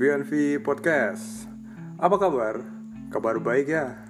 [0.00, 1.44] VNV Podcast.
[2.00, 2.64] Apa kabar?
[3.12, 4.00] Kabar baik ya.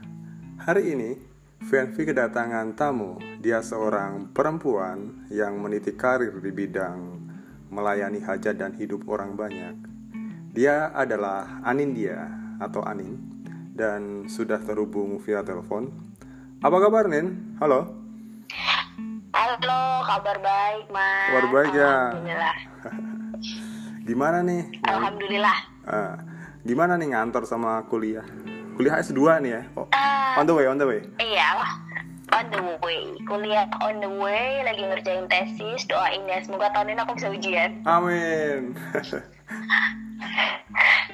[0.62, 1.18] Hari ini
[1.66, 3.18] VNV kedatangan tamu.
[3.42, 7.18] Dia seorang perempuan yang meniti karir di bidang
[7.74, 9.74] melayani hajat dan hidup orang banyak.
[10.54, 12.22] Dia adalah Anindya
[12.62, 13.18] atau Anin
[13.74, 15.90] dan sudah terhubung via telepon.
[16.62, 17.58] Apa kabar Nin?
[17.58, 17.90] Halo.
[19.34, 21.26] Halo, kabar baik, Mas.
[21.34, 21.94] Kabar baik ya.
[22.14, 22.56] Alhamdulillah.
[24.06, 24.62] Gimana nih?
[24.86, 25.69] Alhamdulillah.
[25.84, 26.14] Ah,
[26.62, 28.24] gimana nih ngantor sama kuliah?
[28.76, 29.62] Kuliah S2 nih ya?
[29.74, 31.00] Oh, Ah, on the way, on the way.
[31.18, 31.56] iya.
[32.30, 33.02] On the way.
[33.26, 35.82] Kuliah on the way, lagi ngerjain tesis.
[35.84, 37.82] Doain ya, semoga tahun ini aku bisa ujian.
[37.84, 38.72] Amin.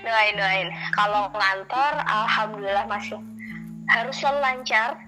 [0.05, 0.69] Doain, doain.
[0.93, 3.17] Kalau ngantor, Alhamdulillah masih
[3.89, 5.01] harus selalu lancar.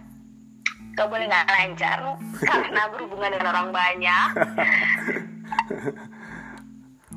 [0.97, 1.99] Gak boleh nggak lancar,
[2.51, 4.29] karena berhubungan dengan orang banyak.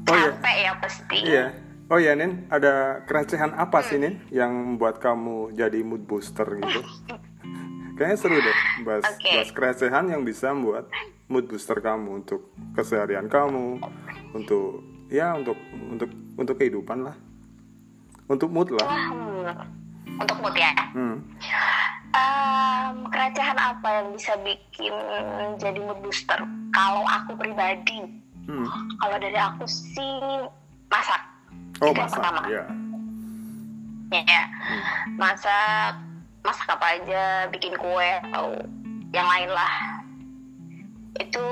[0.03, 0.30] oh iya.
[0.30, 1.17] Capek ya pasti.
[1.17, 1.45] Iya.
[1.92, 6.80] Oh iya Nin, ada kerecehan apa sih Nin yang membuat kamu jadi mood booster gitu?
[8.00, 9.28] Kayaknya seru deh bahas, Oke.
[9.28, 10.88] bahas kerecehan yang bisa membuat
[11.28, 13.83] mood booster kamu untuk keseharian kamu,
[14.31, 14.80] untuk
[15.11, 15.59] ya untuk
[15.92, 16.08] untuk
[16.39, 17.16] untuk kehidupan lah,
[18.31, 18.88] untuk mood lah.
[18.88, 19.52] Hmm.
[20.16, 20.72] Untuk mood ya.
[20.95, 21.20] Hmm.
[22.16, 24.95] Em, kerecehan apa yang bisa bikin
[25.59, 26.39] jadi mood booster?
[26.72, 28.00] Kalau aku pribadi,
[28.48, 28.64] Hmm.
[28.95, 30.48] kalau dari aku sih
[30.88, 31.30] masak.
[31.81, 32.41] Oh yang masak, pertama.
[32.47, 32.63] ya.
[34.11, 34.43] Ya, ya.
[35.15, 35.97] masak,
[36.43, 38.53] masak apa aja, bikin kue atau
[39.11, 39.73] yang lain lah.
[41.17, 41.45] Itu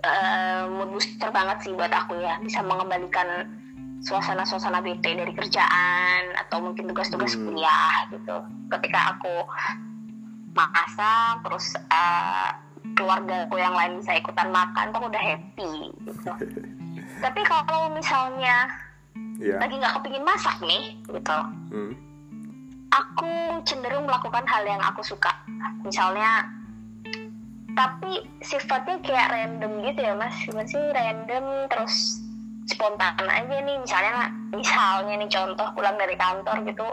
[0.00, 3.46] eh, mood booster banget sih buat aku ya, bisa mengembalikan
[4.00, 7.50] suasana-suasana bete dari kerjaan atau mungkin tugas-tugas Hmm.
[7.50, 8.36] kuliah gitu.
[8.70, 9.34] Ketika aku
[10.52, 12.48] masak, terus eh,
[12.96, 15.70] keluarga aku yang lain bisa ikutan makan, tuh aku udah happy
[16.06, 16.30] gitu.
[17.24, 18.68] Tapi kalau misalnya
[19.36, 19.60] Iya.
[19.60, 21.38] lagi nggak kepingin masak nih gitu.
[21.72, 21.92] Hmm.
[22.86, 25.28] aku cenderung melakukan hal yang aku suka.
[25.84, 26.48] Misalnya
[27.76, 30.32] tapi sifatnya kayak random gitu ya mas.
[30.48, 32.24] Gimana sih random terus
[32.64, 33.76] spontan aja nih.
[33.76, 36.88] Misalnya misalnya nih contoh pulang dari kantor gitu.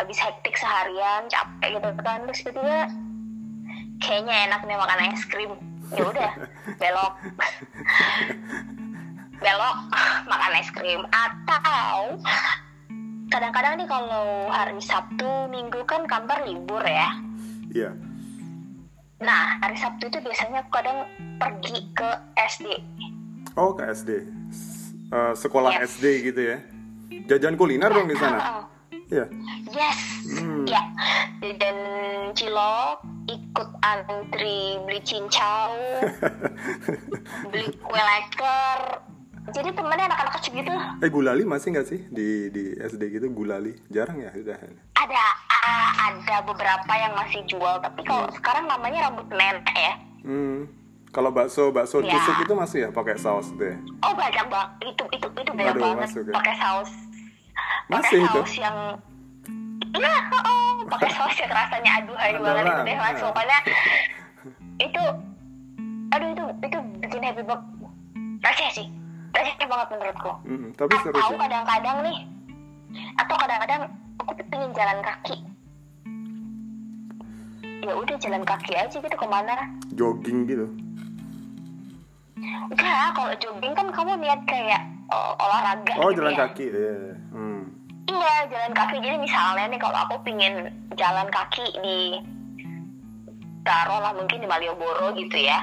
[0.00, 2.24] Habis hektik seharian capek gitu kan.
[2.24, 2.78] Terus tiba-tiba
[4.00, 5.52] kayaknya enak nih makan es krim.
[5.92, 6.32] Ya udah
[6.80, 7.14] belok
[9.42, 9.76] belok
[10.30, 12.16] makan es krim atau
[13.28, 17.10] kadang-kadang nih kalau hari Sabtu Minggu kan kantor libur ya
[17.68, 17.90] Iya.
[19.18, 21.04] nah hari Sabtu itu biasanya aku kadang
[21.36, 22.08] pergi ke
[22.38, 22.66] SD
[23.52, 24.10] Oh ke SD.
[24.48, 25.92] S- eh, sekolah Yes.
[25.92, 26.56] SD gitu ya.
[27.28, 28.64] Jajan kuliner dong di sana.
[29.06, 29.28] Iya.
[29.68, 29.98] yes
[30.32, 30.64] Hmm.
[30.64, 30.80] ya
[31.52, 31.76] dan
[32.32, 35.76] cilok ikut antri beli cincau
[37.52, 38.80] beli kue leker
[39.44, 40.70] jadi temennya anak-anak kecil gitu
[41.00, 43.74] Eh gulali masih nggak sih di di SD gitu gulali?
[43.88, 44.54] Jarang ya sudah.
[44.94, 45.24] ada
[46.04, 50.70] ada beberapa yang masih jual tapi kalau sekarang namanya rambut nenek ya Hmm.
[51.10, 52.08] Kalau bakso bakso Ya.
[52.08, 53.74] tusuk itu masih ya pakai saus deh.
[54.00, 56.32] oh banyak banget itu itu itu banyak Aduh, banget ya.
[56.32, 56.90] pakai saus
[57.84, 58.38] pakai Masih itu?
[58.38, 58.76] saus yang
[59.92, 63.22] nah oh pakai saus yang rasanya aduhai banget itu deh mas nah.
[63.28, 63.58] pokoknya
[64.78, 65.02] itu
[66.08, 67.62] aduh itu itu bikin happy banget
[68.40, 68.86] receh sih
[69.34, 72.18] receh banget menurutku Hmm, tapi seru atau kadang-kadang nih
[73.16, 73.80] atau kadang-kadang
[74.18, 75.36] aku pengen jalan kaki
[77.82, 79.56] ya udah jalan kaki aja gitu ke mana
[79.92, 80.66] Jogging gitu.
[82.68, 86.40] enggak kalau jogging kan kamu niat kayak uh, olahraga Oh gitu jalan ya.
[86.40, 86.64] kaki.
[86.68, 86.94] Iya.
[87.30, 87.62] Hmm.
[88.04, 90.54] iya jalan kaki jadi misalnya nih kalau aku pingin
[90.92, 91.98] jalan kaki di
[93.62, 95.58] taruhlah mungkin di Malioboro gitu ya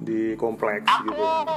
[0.00, 1.56] Di kompleks aku gitu.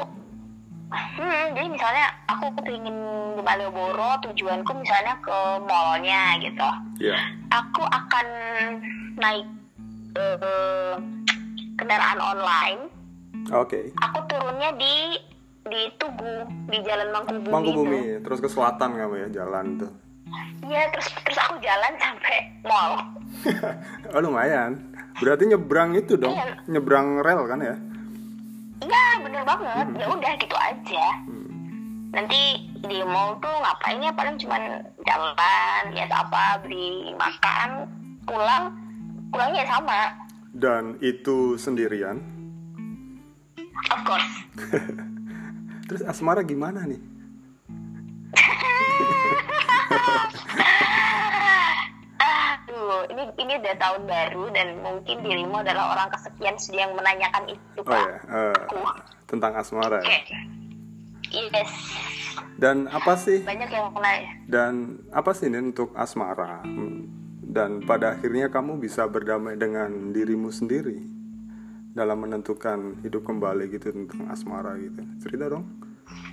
[0.89, 2.97] Hmm, jadi misalnya aku pingin
[3.37, 6.69] di Malioboro tujuanku misalnya ke mallnya gitu
[6.99, 7.15] Iya.
[7.53, 8.27] aku akan
[9.15, 9.47] naik
[10.17, 10.93] eh,
[11.79, 12.81] kendaraan online.
[13.55, 13.95] Oke.
[14.03, 15.15] Aku turunnya di
[15.63, 17.47] di Tugu di Jalan Mangkubumi.
[17.53, 18.19] Mangkubumi itu.
[18.25, 19.91] terus ke selatan kamu ya jalan tuh.
[20.67, 22.35] Iya terus terus aku jalan sampai
[22.67, 22.93] mall.
[24.13, 24.75] oh lumayan.
[25.23, 26.35] Berarti nyebrang itu dong.
[26.35, 26.67] Iya.
[26.67, 27.75] Nyebrang rel kan ya?
[28.89, 29.85] Iya bener banget.
[30.01, 31.05] Ya udah gitu aja.
[31.29, 32.09] Hmm.
[32.09, 32.41] Nanti
[32.81, 37.85] di mall tuh ngapain ya paling cuman jalan lihat apa beli makan
[38.25, 38.73] pulang
[39.29, 40.17] pulangnya sama
[40.49, 42.17] Dan itu sendirian.
[43.93, 44.33] of course
[45.89, 47.01] Terus asmara gimana nih?
[52.89, 57.61] Aduh, ini ini udah tahun baru dan mungkin dirimu adalah orang kesekian yang menanyakan itu
[57.77, 58.01] Oh Pak.
[58.01, 58.17] ya,
[58.65, 58.81] Aku.
[59.29, 60.09] tentang asmara ya.
[61.29, 61.69] yes
[62.57, 64.73] Dan apa sih banyak yang kena ya dan
[65.13, 66.65] apa sih ini untuk asmara?
[67.45, 70.97] Dan pada akhirnya kamu bisa berdamai dengan dirimu sendiri
[71.93, 75.05] dalam menentukan hidup kembali gitu tentang asmara gitu.
[75.21, 75.61] Cerita dong.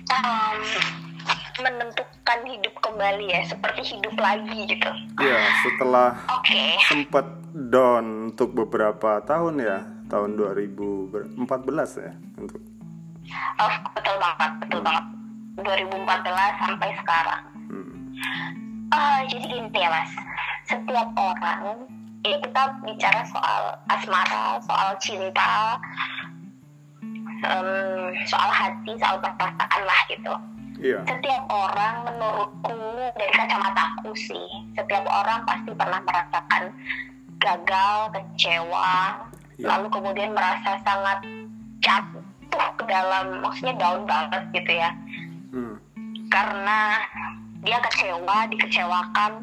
[0.09, 4.91] um, menentukan hidup kembali ya seperti hidup lagi gitu.
[5.21, 6.63] Ya, setelah oke.
[6.89, 11.35] sempat down untuk beberapa tahun ya, tahun 2014
[12.03, 12.61] ya untuk
[13.59, 15.05] oh, betul banget betul banget.
[15.57, 17.43] 2014 sampai sekarang.
[17.67, 17.93] Hmm,
[18.87, 20.13] Ah, jadi gini ya mas.
[20.69, 21.81] Setiap orang
[22.23, 25.77] ini kita bicara soal asmara soal cinta
[27.41, 30.33] em, soal hati soal perasaan lah gitu
[30.81, 32.77] iya, setiap orang menurutku
[33.17, 34.47] dari kacamataku sih
[34.77, 36.63] setiap orang pasti pernah merasakan
[37.37, 39.27] gagal kecewa
[39.57, 39.73] Ya.
[39.73, 41.25] lalu kemudian merasa sangat
[41.81, 44.93] jatuh ke dalam maksudnya down banget gitu ya
[45.49, 45.81] hmm,
[46.29, 47.01] karena
[47.65, 49.41] dia kecewa dikecewakan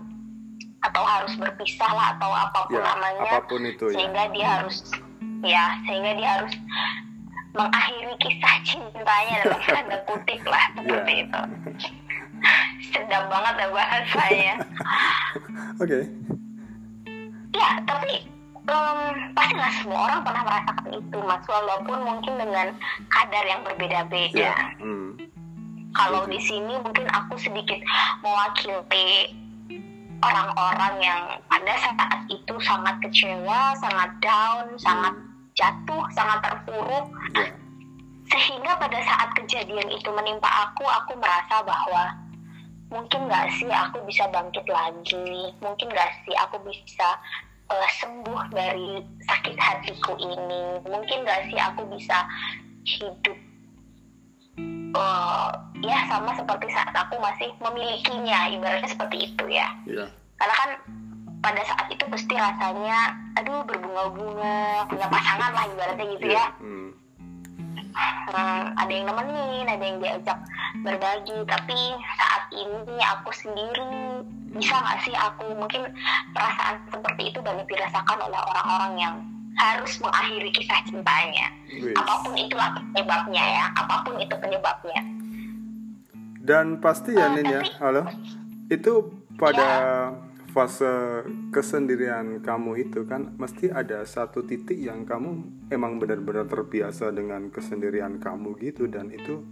[0.86, 3.94] atau harus berpisah lah atau apa pun ya namanya apa pun itu ya.
[3.98, 4.76] sehingga dia harus
[5.42, 6.54] ya sehingga dia harus
[7.54, 11.22] mengakhiri kisah cintanya dalam tanda kutip lah seperti Ya.
[11.24, 11.40] itu.
[12.92, 14.54] Sedap banget ya bahasanya.
[15.80, 15.98] Oke,
[17.54, 18.26] ya tapi
[19.34, 21.44] pasti nggak semua orang pernah merasakan itu mas.
[21.48, 22.66] Walaupun mungkin dengan
[23.08, 24.52] kadar yang berbeda-beda.
[24.52, 25.24] Ya, hmm,
[25.96, 27.80] kalau di sini mungkin aku sedikit
[28.20, 29.32] mewakili
[30.24, 35.12] orang-orang yang pada saat itu sangat kecewa, sangat down, sangat
[35.54, 37.06] jatuh, sangat terpuruk.
[37.34, 37.46] Ya,
[38.34, 42.18] sehingga pada saat kejadian itu menimpa aku, aku merasa bahwa
[42.90, 47.08] mungkin nggak sih aku bisa bangkit lagi, mungkin nggak sih aku bisa
[47.70, 52.26] eh, sembuh dari sakit hatiku ini, mungkin nggak sih aku bisa
[52.84, 53.38] hidup
[54.94, 55.50] eh,
[55.84, 59.68] ya sama seperti saat aku masih memilikinya, ibaratnya seperti itu ya.
[59.84, 60.06] Ya,
[60.40, 60.70] karena kan
[61.44, 66.46] pada saat itu pasti rasanya aduh berbunga-bunga punya pasangan lah ibaratnya gitu ya.
[66.58, 66.90] hmm,
[67.94, 70.34] Hmm, ada yang nemenin ada yang diajak
[70.82, 71.78] berbagi tapi
[72.18, 73.86] saat ini aku sendiri
[74.50, 75.94] bisa nggak sih aku mungkin
[76.34, 79.14] perasaan seperti itu banyak dirasakan oleh orang-orang yang
[79.54, 81.46] harus mengakhiri kisah cintanya.
[81.70, 81.94] Wis.
[81.94, 85.02] apa pun itulah penyebabnya ya apa pun itu penyebabnya.
[86.42, 88.02] Dan pasti ya Eh, Nin ya, halo.
[88.66, 90.10] Itu pada
[90.54, 90.86] fase
[91.50, 98.22] kesendirian kamu itu kan mesti ada satu titik yang kamu emang benar-benar terbiasa dengan kesendirian
[98.22, 99.42] kamu gitu dan itu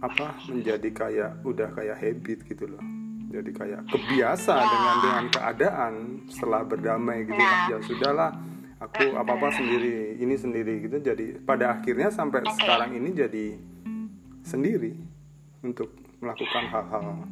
[0.00, 2.80] apa menjadi kayak udah kayak habit gitu loh.
[3.28, 4.64] Jadi kayak kebiasa Ya.
[4.68, 5.92] dengan dengan keadaan
[6.28, 7.66] setelah berdamai gitu Nah.
[7.68, 8.30] ya sudahlah
[8.78, 13.56] aku apa-apa sendiri, ini sendiri gitu jadi pada akhirnya sampai sekarang ini jadi
[14.44, 14.92] sendiri
[15.64, 15.88] untuk
[16.20, 17.24] melakukan hal-hal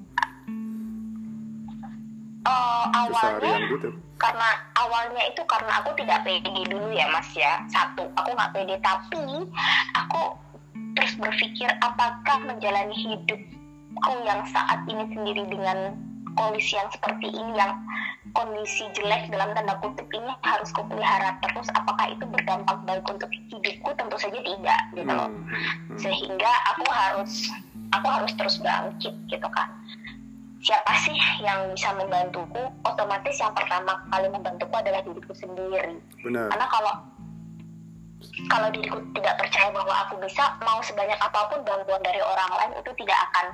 [2.42, 3.94] Eh, awalnya gitu.
[4.18, 7.62] karena awalnya itu karena aku tidak pede dulu ya mas ya.
[7.70, 8.74] Satu aku nggak pede.
[8.82, 9.46] Tapi
[9.94, 10.22] aku
[10.98, 15.94] terus berpikir apakah menjalani hidupku yang saat ini sendiri dengan
[16.34, 17.78] kondisi yang seperti ini yang
[18.34, 23.90] kondisi jelek dalam tanda kutip ini harus kupelihara terus apakah itu berdampak baik untuk hidupku?
[23.94, 25.30] Tentu saja tidak gitu loh.
[25.30, 25.98] Hmm, hmm, hmm.
[26.00, 27.54] sehingga aku harus
[27.92, 29.68] aku harus terus bangkit gitu kan
[30.62, 36.48] siapa sih yang bisa membantuku otomatis yang pertama kali membantuku adalah diriku sendiri Benar.
[36.54, 36.94] karena kalau
[38.46, 42.72] kalau diriku tidak percaya bahwa aku bisa mau sebanyak apa pun bantuan dari orang lain
[42.78, 43.46] itu tidak akan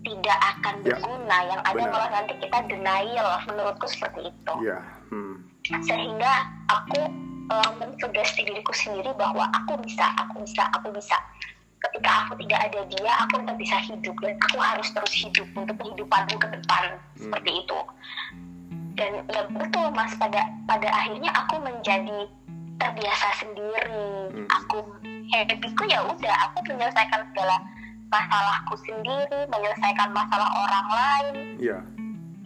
[0.00, 1.92] tidak akan Ya, berguna yang ada benar.
[1.92, 4.78] malah nanti kita denial menurutku seperti itu Iya.
[5.12, 5.36] Hmm.
[5.84, 6.32] sehingga
[6.72, 7.00] aku
[7.52, 11.16] uh, mensugesti diriku sendiri bahwa aku bisa, aku bisa, aku bisa.
[11.78, 15.76] Ketika aku tidak ada dia, aku tetap bisa hidup dan aku harus terus hidup untuk
[15.78, 17.78] kehidupanku ke depan seperti itu.
[18.98, 22.26] Dan ya betul mas pada pada akhirnya aku menjadi
[22.82, 24.02] terbiasa sendiri.
[24.34, 24.46] Hmm.
[24.62, 24.82] Aku
[25.30, 27.62] happyku ya udah, aku menyelesaikan segala
[28.08, 31.78] masalahku sendiri, menyelesaikan masalah orang lain, Iya.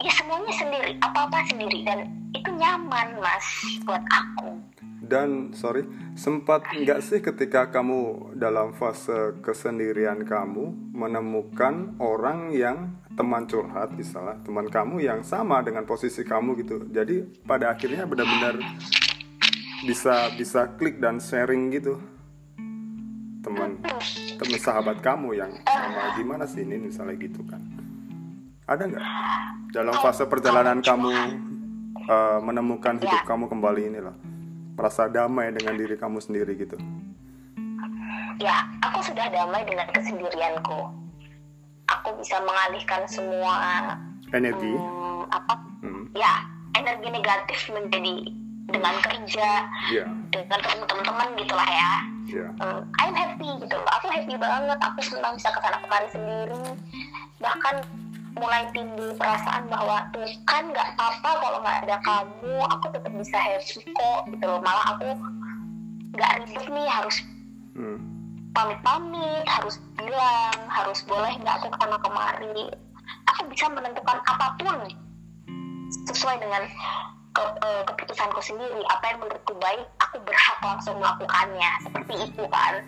[0.03, 3.47] ya semuanya sendiri apa apa sendiri dan itu nyaman mas
[3.87, 4.59] buat aku
[5.03, 5.83] Dan sorry,
[6.15, 14.39] sempat nggak sih ketika kamu dalam fase kesendirian kamu menemukan orang yang teman curhat misalnya
[14.47, 16.87] teman kamu yang sama dengan posisi kamu gitu.
[16.87, 18.63] Jadi pada akhirnya benar-benar
[19.83, 21.99] bisa bisa klik dan sharing gitu.
[23.43, 23.83] Teman
[24.39, 26.79] teman sahabat kamu yang sama gimana sih ini?
[26.79, 27.59] misalnya gitu kan.
[28.71, 29.05] Ada nggak
[29.75, 31.11] dalam fase perjalanan kamu
[32.07, 33.27] eh, menemukan hidup Ya.
[33.27, 34.32] kamu kembali ini loh
[34.73, 36.77] merasa damai dengan diri kamu sendiri gitu?
[38.41, 40.79] Ya aku sudah damai dengan kesendirianku.
[41.91, 43.53] Aku bisa mengalihkan semua
[44.33, 44.73] energi?
[44.73, 45.55] hmm, apa?
[45.83, 46.07] Hmm.
[46.15, 48.33] ya energi negatif menjadi
[48.71, 49.49] dengan kerja
[49.91, 50.05] ya.
[50.31, 51.91] dengan ketemu teman-teman gitulah ya.
[52.23, 52.47] Ya.
[52.57, 53.77] Hmm, I'm happy gitu.
[53.77, 54.79] Aku happy banget.
[54.79, 56.63] Aku senang bisa ke sana kemari sendiri.
[57.43, 57.75] Bahkan
[58.33, 63.37] mulai timbul perasaan bahwa tuh kan nggak apa-apa kalau nggak ada kamu aku tetap bisa
[63.37, 64.59] happy kok gitu loh.
[64.61, 65.09] Malah aku
[66.13, 67.15] nggak ribet nih harus
[67.77, 67.97] hmm.
[68.53, 72.61] pamit-pamit harus bilang harus boleh nggak aku ke sana kemari.
[73.33, 74.77] Aku bisa menentukan apa pun
[76.09, 76.63] sesuai dengan
[77.33, 78.81] ke- eh, keputusanku sendiri.
[78.89, 81.71] Apa yang menurutku baik aku berhak langsung melakukannya.
[81.85, 82.81] Seperti itu kan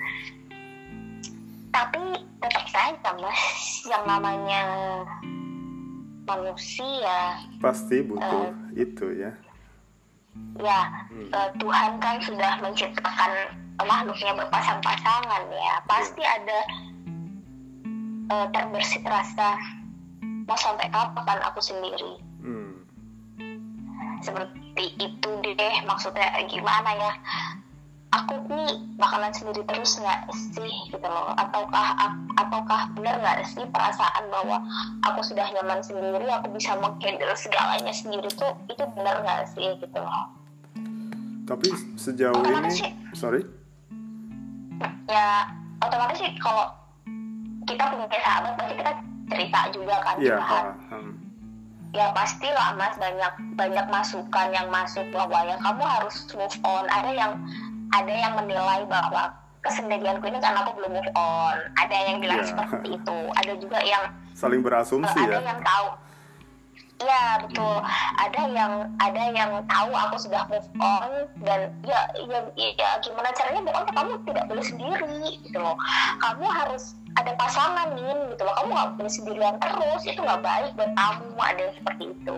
[1.76, 3.44] tapi tetap saja mas.
[3.84, 4.64] Yang namanya
[6.24, 9.32] manusia pasti butuh itu ya.
[10.60, 10.82] ya
[11.16, 11.32] Hmm.
[11.32, 13.32] eh, Tuhan kan sudah menciptakan
[13.80, 15.76] makhluknya berpasang-pasangan ya.
[15.88, 16.60] Pasti ada
[18.32, 19.60] eh, terbersit rasa.
[20.46, 22.22] Mau sampai kapan aku sendiri?
[22.46, 22.86] Hmm.
[24.22, 27.12] seperti itu deh maksudnya gimana ya
[28.16, 31.36] aku nih bakalan sendiri terus nggak sih gitu loh.
[31.36, 32.00] Ataukah
[32.40, 34.64] ataukah benar nggak sih perasaan bahwa
[35.04, 40.00] aku sudah nyaman sendiri aku bisa menghandle segalanya sendiri tuh itu benar nggak sih gitu
[40.00, 40.32] loh.
[41.46, 41.68] Tapi
[42.00, 42.92] sejauh Otomatis ini sih.
[43.14, 43.42] sorry?
[45.06, 45.52] Ya
[45.84, 46.72] otomatis sih kalau
[47.68, 48.92] kita punya sahabat pasti kita
[49.26, 50.64] cerita juga kan iya curhat.
[50.90, 51.06] paham.
[51.96, 56.86] Ya pastilah mas banyak banyak masukan yang masuk bahwa ya kamu harus move on.
[56.92, 57.34] Ada yang
[57.96, 59.32] ada yang menilai bahwa
[59.64, 62.50] kesendirianku ini karena aku belum move on ada yang bilang Iya.
[62.52, 64.04] seperti itu ada juga yang
[64.36, 65.90] saling berasumsi ada ya yang tahu
[66.96, 67.84] Iya betul.
[68.24, 68.74] Ada yang
[69.04, 74.12] ada yang tahu aku sudah move on dan ya ya, ya gimana caranya pokoknya kamu
[74.24, 75.76] tidak boleh sendiri gitu loh.
[76.24, 78.56] Kamu harus ada pasangan nih gitu loh.
[78.56, 81.36] Kamu nggak boleh sendirian terus itu nggak baik buat kamu.
[81.36, 82.38] Ada yang seperti itu.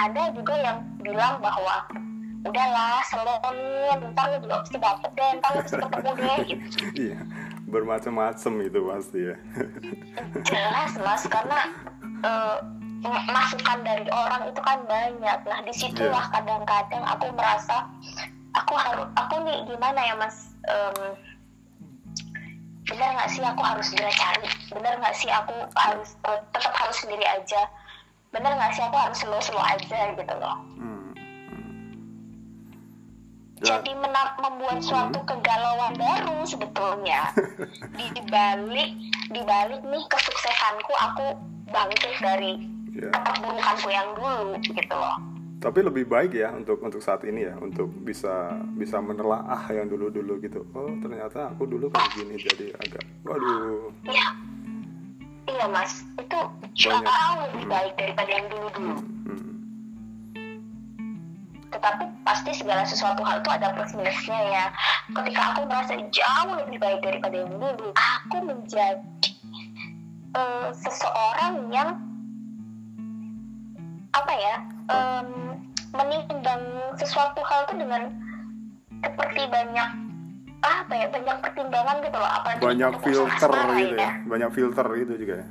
[0.00, 1.84] Ada juga yang bilang bahwa
[2.42, 6.66] udahlah selonin ntar lu juga pasti dapet deh ntar lu pasti ketemu deh gitu.
[6.92, 7.18] Iya
[7.70, 9.36] bermacam-macam itu pasti ya.
[10.44, 11.58] Jelas mas karena
[12.20, 12.56] eh,
[13.06, 15.38] m- masukan dari orang itu kan banyak.
[15.46, 17.86] Nah di situlah kadang-kadang aku merasa
[18.52, 20.52] aku harus aku nih gimana ya mas?
[20.68, 20.96] Em,
[22.90, 24.50] benar nggak sih aku harus segera cari?
[24.68, 27.70] Benar nggak sih aku harus eh, tetap harus sendiri aja?
[28.34, 30.58] Benar nggak sih aku harus slow slow aja gitu loh.
[30.76, 30.91] Hmm.
[33.62, 37.30] Jadi mena- membuat suatu kegalauan baru sebetulnya.
[37.98, 38.90] Di balik
[39.28, 41.26] di balik nih kesuksesanku aku
[41.66, 42.52] bangkit dari
[42.92, 43.08] ya.
[43.08, 45.16] keterburukanku yang dulu gitu loh.
[45.56, 50.42] Tapi lebih baik ya untuk untuk saat ini ya untuk bisa bisa menelaah yang dulu-dulu
[50.42, 50.66] gitu.
[50.74, 53.88] Oh ternyata aku dulu kayak gini jadi agak waduh.
[54.04, 54.26] iya.
[55.42, 56.02] Iya mas.
[56.18, 56.38] Itu
[56.74, 57.02] jauh
[57.46, 59.51] lebih baik daripada yang dulu dulu Hmm,
[61.82, 64.64] tetapi pasti segala sesuatu hal itu ada plus minusnya ya
[65.10, 69.02] ketika aku merasa jauh lebih baik daripada yang dulu aku menjadi
[70.32, 71.98] eh, seseorang yang
[74.14, 74.56] apa ya
[74.94, 75.28] em,
[75.90, 76.62] menimbang
[76.94, 78.14] sesuatu hal itu dengan
[79.02, 79.88] seperti banyak
[80.62, 84.10] apa ya banyak pertimbangan gitu loh apalagi banyak filter gitu ya.
[84.22, 85.48] Banyak filter gitu juga ya.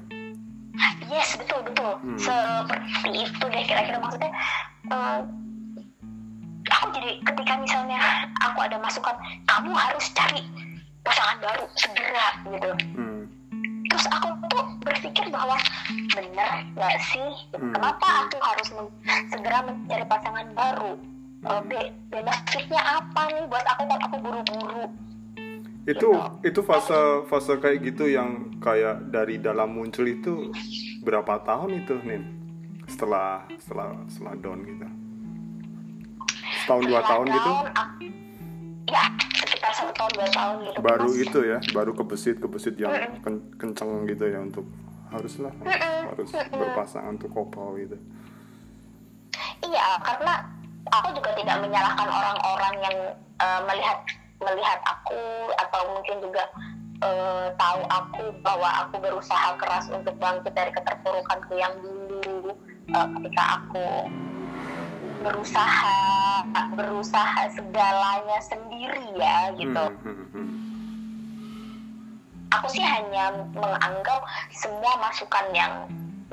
[1.12, 1.92] Yes, betul betul.
[2.00, 2.16] Hmm.
[2.16, 4.32] Seperti itu deh kira-kira maksudnya.
[4.88, 5.20] eh,
[6.72, 8.00] aku jadi ketika misalnya
[8.40, 10.42] aku ada masukan, kamu harus cari
[11.02, 12.72] pasangan baru segera gitu.
[12.96, 13.22] Hmm,
[13.86, 15.60] Terus aku tuh berpikir bahwa
[16.16, 17.30] bener nggak sih?
[17.52, 17.74] Hmm.
[17.76, 18.96] Kenapa aku harus men-
[19.28, 20.94] segera mencari pasangan baru?
[21.66, 24.86] Be- benefitnya apa nih buat aku kalau aku buru-buru?
[25.82, 26.10] Itu
[26.46, 30.54] itu fase fase kayak gitu yang kayak dari dalam muncul itu
[31.02, 32.22] berapa tahun itu nih?
[32.86, 34.86] Setelah setelah setelah down gitu.
[36.62, 37.52] Setahun dua tahun gitu.
[37.74, 38.14] aku-
[38.88, 39.04] ya
[39.34, 40.78] sekitar satu tahun dua tahun gitu.
[40.82, 41.24] baru Mas.
[41.24, 42.92] itu ya baru kebesit kebesit yang
[43.22, 44.66] ken- kenceng gitu ya untuk
[45.10, 45.52] haruslah
[46.06, 47.96] harus berpasangan untuk kopal gitu
[49.62, 50.34] Iya, karena
[50.90, 52.98] aku juga tidak menyalahkan orang-orang yang
[53.38, 53.98] eh, melihat
[54.40, 55.22] melihat aku
[55.56, 56.44] atau mungkin juga
[57.00, 62.52] eh, tahu aku bahwa aku berusaha keras untuk bangkit dari keterpurukanku yang dulu
[62.90, 63.86] eh, ketika aku
[65.22, 65.98] berusaha
[66.74, 69.86] berusaha segalanya sendiri ya gitu.
[70.02, 70.50] Hmm, hmm, hmm.
[72.60, 75.74] Aku sih hanya menganggap semua masukan yang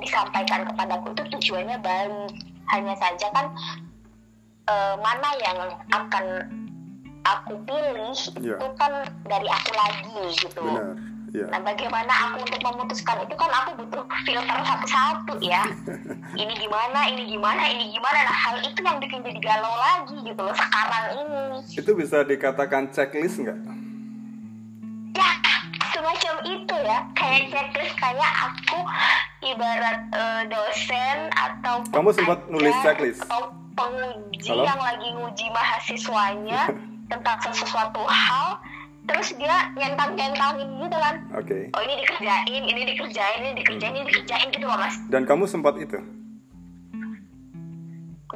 [0.02, 2.35] disampaikan kepadaku itu tujuannya baik.
[2.68, 3.47] Hanya saja kan
[4.68, 5.59] eh, mana yang
[5.95, 6.26] akan
[7.28, 8.57] aku pilih Iya.
[8.57, 8.92] itu kan
[9.28, 10.97] dari aku lagi gitu benar
[11.31, 15.63] ya Nah, bagaimana aku untuk memutuskan itu kan aku butuh filter satu-satu ya.
[16.35, 18.19] Ini gimana, ini gimana, ini gimana.
[18.23, 21.61] Nah, hal itu yang bikin jadi galau lagi gitu loh sekarang ini.
[21.75, 23.59] itu bisa dikatakan checklist nggak
[25.11, 25.31] Ya,
[25.91, 26.99] semacam itu ya.
[27.13, 28.79] Kayak checklist kayak aku
[29.43, 33.21] ibarat eh, dosen atau Kamu sempat nulis checklist?
[33.21, 34.63] atau penguji Halo?
[34.65, 36.61] yang lagi nguji mahasiswanya
[37.11, 38.61] tentang sesuatu hal
[39.09, 41.15] terus dia nyentang-nyentangin gitu kan.
[41.35, 41.59] Oke.
[41.73, 44.95] Oh ini dikerjain, ini dikerjain, ini dikerjain, ini dikerjain gitu loh mas.
[45.09, 45.99] dan kamu sempat itu?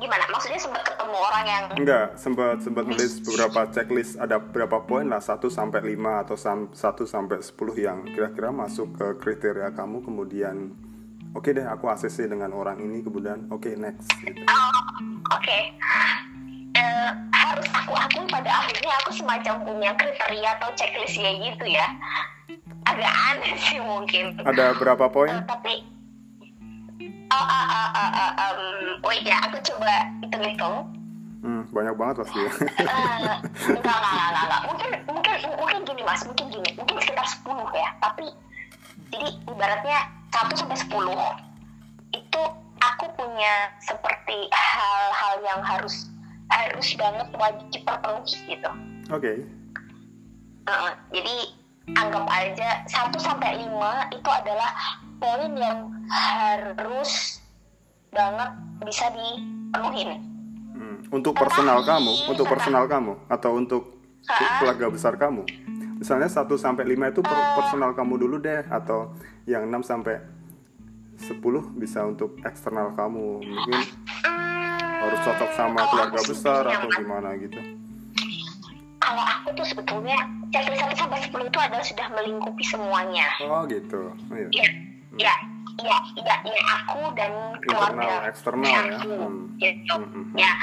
[0.00, 0.25] Gimana?
[0.35, 4.19] Maksudnya sempat ketemu orang yang Enggak, sempat sempat nulis beberapa checklist.
[4.19, 8.99] Ada berapa poin lah 1 sampai 5 atau sam, 1 sampai 10 yang kira-kira masuk
[8.99, 10.02] ke kriteria kamu.
[10.02, 10.75] Kemudian
[11.37, 14.43] oke deh aku ACC dengan orang ini kemudian oke next gitu.
[14.49, 14.81] oh,
[15.33, 15.59] oke
[16.73, 21.87] Eh, harus aku akui pada akhirnya aku semacam punya kriteria atau checklist ya gitu ya.
[22.88, 24.41] Agak aneh sih mungkin.
[24.41, 25.45] Ada berapa poin?
[25.45, 25.85] tapi
[27.29, 28.62] oh, ah, ah, ah, ah, um,
[29.05, 30.88] wait ya, aku coba hitung-hitung.
[31.43, 32.50] Hmm, banyak banget pasti ya.
[32.50, 33.38] Eh, enggak,
[33.69, 34.62] enggak, enggak, enggak, enggak.
[34.69, 37.88] Mungkin, mungkin, mungkin gini mas, mungkin gini, mungkin sekitar 10 ya.
[37.99, 38.26] Tapi,
[39.11, 39.99] jadi ibaratnya
[40.31, 42.43] 1 sampai 10 itu
[42.79, 46.12] aku punya seperti hal-hal yang harus
[46.52, 48.71] harus banget wajib terpenuhi gitu.
[49.09, 49.32] Oke.
[50.62, 51.37] Eh, jadi
[51.92, 53.73] anggap aja 1 sampai 5
[54.12, 54.71] itu adalah
[55.18, 57.42] poin yang harus
[58.09, 58.50] banget
[58.85, 60.11] bisa dipenuhin.
[60.73, 63.82] Hmm, Untuk personal kamu, untuk personal kamu atau untuk
[64.23, 64.61] Ah.
[64.61, 65.42] keluarga besar kamu.
[65.99, 67.54] Misalnya 1 sampai 5 itu per- Ah.
[67.56, 69.11] personal kamu dulu deh atau
[69.44, 70.18] yang 6 sampai
[71.16, 73.42] 10 bisa untuk eksternal kamu.
[73.42, 73.78] Mungkin
[75.02, 77.59] harus cocok sama keluarga besar atau gimana gitu.
[79.02, 80.14] kalau aku tuh sebetulnya
[80.54, 83.26] checklist 1 sampai 10 itu adalah sudah melingkupi semuanya.
[83.42, 84.14] Oh gitu.
[84.30, 84.47] Iya.
[84.54, 84.69] Ya,
[85.19, 85.34] ya,
[85.82, 87.32] ya, ya, ya aku dan
[87.67, 88.78] keluarga eksternal ya.
[88.95, 89.58] aku, Hmm.
[89.58, 89.95] gitu.
[89.99, 90.38] Hmm, hmm.
[90.38, 90.54] Ya,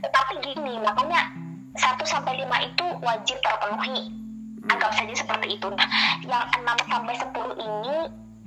[0.00, 1.28] tetapi gini, makanya
[1.76, 4.08] 1 sampai 5 itu wajib terpenuhi.
[4.08, 4.72] Hmm.
[4.72, 5.68] Anggap saja seperti itu.
[5.68, 5.88] Nah,
[6.24, 7.96] yang 6 sampai 10 ini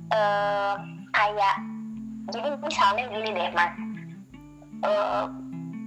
[0.08, 0.74] eh,
[1.14, 1.54] kayak
[2.28, 3.70] jadi misalnya gini deh, Mas.
[4.78, 5.24] Eh,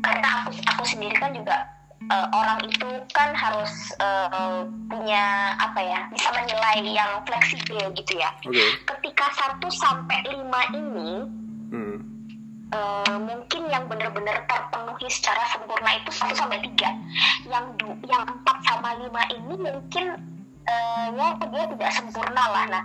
[0.03, 1.63] karena aku aku sendiri kan juga
[2.11, 3.71] eh, orang itu kan harus
[4.03, 8.65] eh, punya apa ya bisa menilai yang fleksibel gitu ya Oke.
[8.83, 11.11] ketika 1 sampai 5 ini
[11.71, 12.03] Hmm.
[12.75, 16.91] eh, mungkin yang benar-benar terpenuhi secara sempurna itu 1 sampai 3
[17.47, 19.07] yang du, yang 4 sama 5
[19.39, 20.05] ini mungkin
[20.67, 22.83] eh, ya dia tidak sempurna lah nah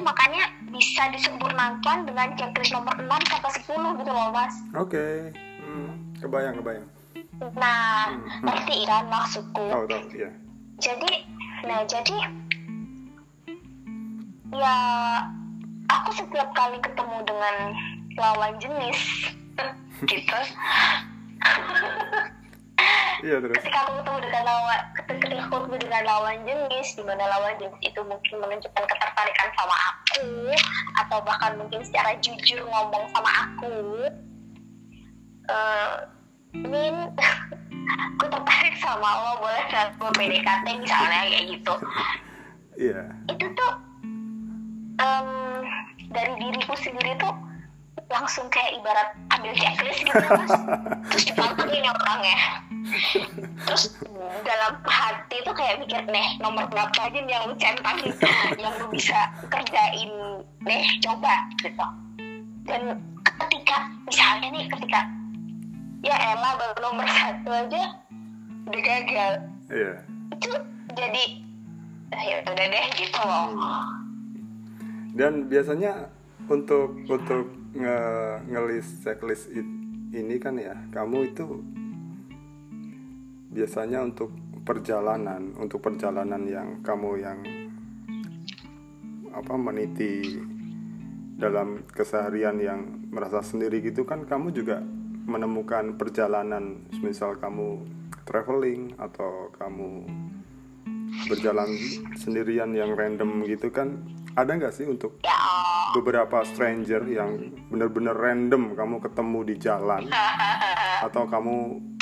[0.00, 5.30] makanya bisa disempurnakan dengan checklist nomor 6 sampai 10 gitu loh mas Oke.
[5.60, 6.86] Hmm, Kebayang, kebayang.
[7.54, 8.26] nah Hmm.
[8.42, 10.02] ngerti kan maksudku Tahu, tahu.
[10.12, 10.30] Iya.
[10.76, 11.10] jadi
[11.62, 12.16] nah jadi
[14.50, 14.76] ya
[15.88, 17.54] aku setiap kali ketemu dengan
[18.14, 18.98] lawan jenis
[20.10, 20.38] gitu
[23.20, 23.56] Iya terus.
[23.60, 24.80] ketika aku ketemu dengan lawan
[25.18, 30.22] ketika aku dengan lawan jenis di mana lawan jenis itu mungkin menunjukkan ketertarikan sama aku
[31.02, 33.74] atau bahkan mungkin secara jujur ngomong sama aku.
[35.50, 35.90] Eh
[36.50, 37.14] Min
[38.18, 41.74] aku tertarik sama lo boleh nggak gue PDKT misalnya kayak gitu.
[42.80, 43.02] Iya.
[43.28, 43.72] itu tuh
[45.04, 45.28] em,
[46.10, 47.34] dari diriku sendiri tuh
[48.08, 50.54] langsung kayak ibarat ambil checklist gitu mas.
[51.14, 52.38] Terus dipantengin ya orangnya
[53.66, 53.84] terus
[54.42, 58.12] dalam hati tuh kayak mikir nih nomor berapa aja nih yang lu centangin
[58.56, 60.10] yang lu bisa kerjain?
[60.60, 61.86] Deh coba gitu.
[62.66, 62.82] Dan
[63.22, 65.00] ketika misalnya nih ketika
[66.00, 67.82] ya elah baru nomor satu aja
[68.66, 69.32] udah gagal.
[69.70, 69.92] Iya.
[70.30, 70.50] itu
[70.92, 71.24] jadi
[72.10, 73.46] "Ah, ya udah deh gitu loh.
[75.14, 76.10] Dan biasanya
[76.46, 77.98] untuk untuk nge
[78.50, 79.78] ngelis checklist it-
[80.10, 81.62] ini kan ya, kamu itu
[83.50, 84.30] biasanya untuk
[84.62, 87.38] perjalanan, untuk perjalanan yang kamu yang
[89.30, 90.38] apa meniti
[91.34, 94.78] dalam keseharian yang merasa sendiri gitu kan kamu juga
[95.26, 96.86] menemukan perjalanan.
[97.02, 97.82] Misal kamu
[98.26, 100.06] traveling atau kamu
[101.26, 101.70] berjalan
[102.14, 103.98] sendirian yang random gitu kan
[104.38, 105.18] ada nggak sih untuk
[105.90, 110.02] beberapa stranger yang bener-bener random kamu ketemu di jalan
[111.00, 111.56] atau kamu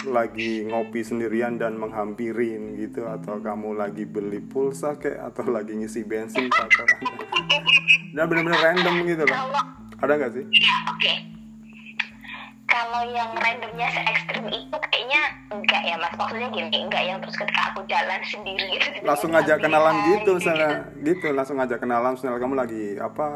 [0.06, 6.06] lagi ngopi sendirian dan menghampirin gitu atau kamu lagi beli pulsa kayak atau lagi ngisi
[6.06, 6.86] bensin atau
[8.14, 9.38] dan bener-bener random gitu loh.
[9.98, 10.44] Ada nggak sih?
[10.62, 11.14] Ya oke.
[12.68, 16.12] Kalau yang randomnya se ekstrim itu kayaknya enggak ya mas.
[16.14, 18.86] Maksudnya gini enggak yang terus ketika aku jalan sendiri gitu.
[19.02, 20.70] Langsung ngajak kenalan gitu misalnya.
[21.00, 23.26] gitu langsung ngajak kenalan misalnya kamu lagi apa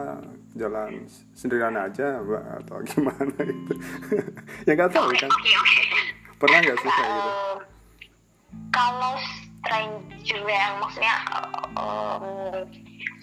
[0.53, 3.73] jalan sendirian aja Mbak, atau gimana gitu.
[4.69, 5.31] Ya nggak tahu kan.
[6.37, 7.31] pernah nggak sih kayak gitu?
[8.69, 9.15] Kalau
[9.63, 11.15] stranger yang maksudnya
[11.73, 12.25] em,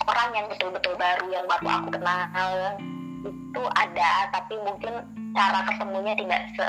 [0.03, 2.55] orang yang betul-betul baru yang baru aku kenal
[3.19, 4.93] itu ada tapi mungkin
[5.35, 6.65] cara ketemunya tidak se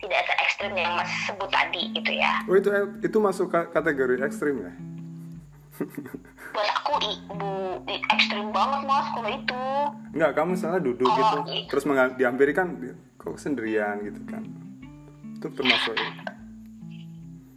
[0.00, 2.40] tidak se ekstrim yang mas sebut tadi gitu ya.
[2.48, 2.70] Oh itu
[3.02, 4.72] itu masuk ka- kategori ekstrim ya
[6.50, 7.52] buat aku ibu
[7.88, 9.64] ekstrim banget mas kalau itu.
[10.14, 11.36] Enggak, kamu misalnya duduk Oh, gitu.
[11.70, 11.84] terus
[12.18, 12.74] dihampiri kan
[13.16, 14.42] kok sendirian gitu kan.
[15.38, 15.94] Itu termasuk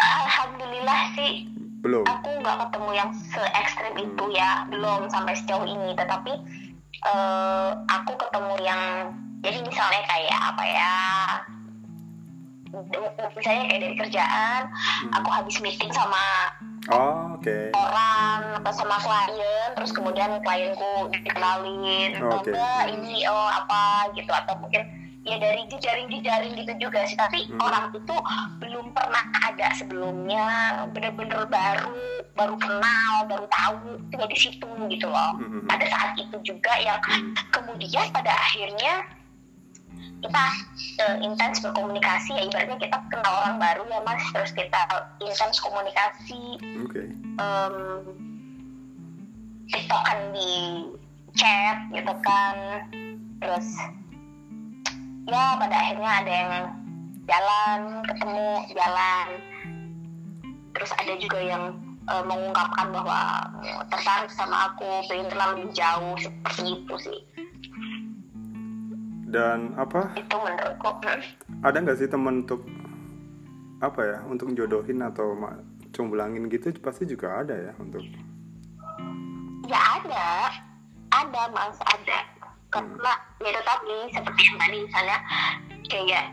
[0.04, 1.48] alhamdulillah sih
[1.84, 2.04] belum?
[2.08, 5.96] aku nggak ketemu yang se ekstrim itu ya belum sampai sejauh ini.
[5.96, 6.34] Tetapi
[7.04, 8.82] eh, aku ketemu yang
[9.44, 10.96] jadi misalnya kayak apa ya
[13.38, 14.62] misalnya kayak dari kerjaan
[15.14, 16.50] aku habis meeting sama
[16.92, 22.52] oh oke orang atau sama klien terus kemudian klienku dikenalin oh, Oke.
[22.52, 24.84] Mbak, ini oh apa gitu atau mungkin
[25.24, 27.64] ya dari jejaring-jejaring gitu juga sih tapi Hmm.
[27.64, 28.16] orang itu
[28.60, 30.48] belum pernah ada sebelumnya
[30.92, 31.96] bener-bener baru
[32.36, 35.64] baru kenal baru tahu tinggal di situ gitu loh Hmm.
[35.64, 37.00] pada saat itu juga yang
[37.56, 39.08] kemudian pada akhirnya
[40.24, 40.46] kita
[41.04, 44.24] eh, intens berkomunikasi ya ibaratnya kita kenal orang baru ya mas.
[44.32, 44.82] Terus kita
[45.20, 46.42] intens komunikasi
[46.88, 47.02] oke.
[47.44, 47.76] um,
[49.68, 50.52] tiktokan di
[51.36, 52.56] chat gitu kan.
[53.44, 53.68] Terus
[55.28, 56.54] ya pada akhirnya ada yang
[57.28, 59.28] jalan ketemu jalan.
[60.74, 61.64] Terus ada juga yang
[62.08, 63.52] eh, mengungkapkan bahwa
[63.92, 67.22] tertarik sama aku pengen lebih jauh seperti itu sih
[69.34, 70.14] dan apa?
[70.14, 71.66] Itu menurutku hmm.
[71.66, 72.62] ada nggak sih temen untuk
[73.82, 75.34] apa ya untuk jodohin atau
[75.90, 76.70] comblangin gitu?
[76.78, 78.06] Pasti juga ada ya untuk.
[79.66, 80.54] Ya ada.
[81.10, 82.20] Ada mas ada.
[82.70, 85.18] Karena ya itu tadi seperti yang tadi misalnya
[85.90, 86.26] kayak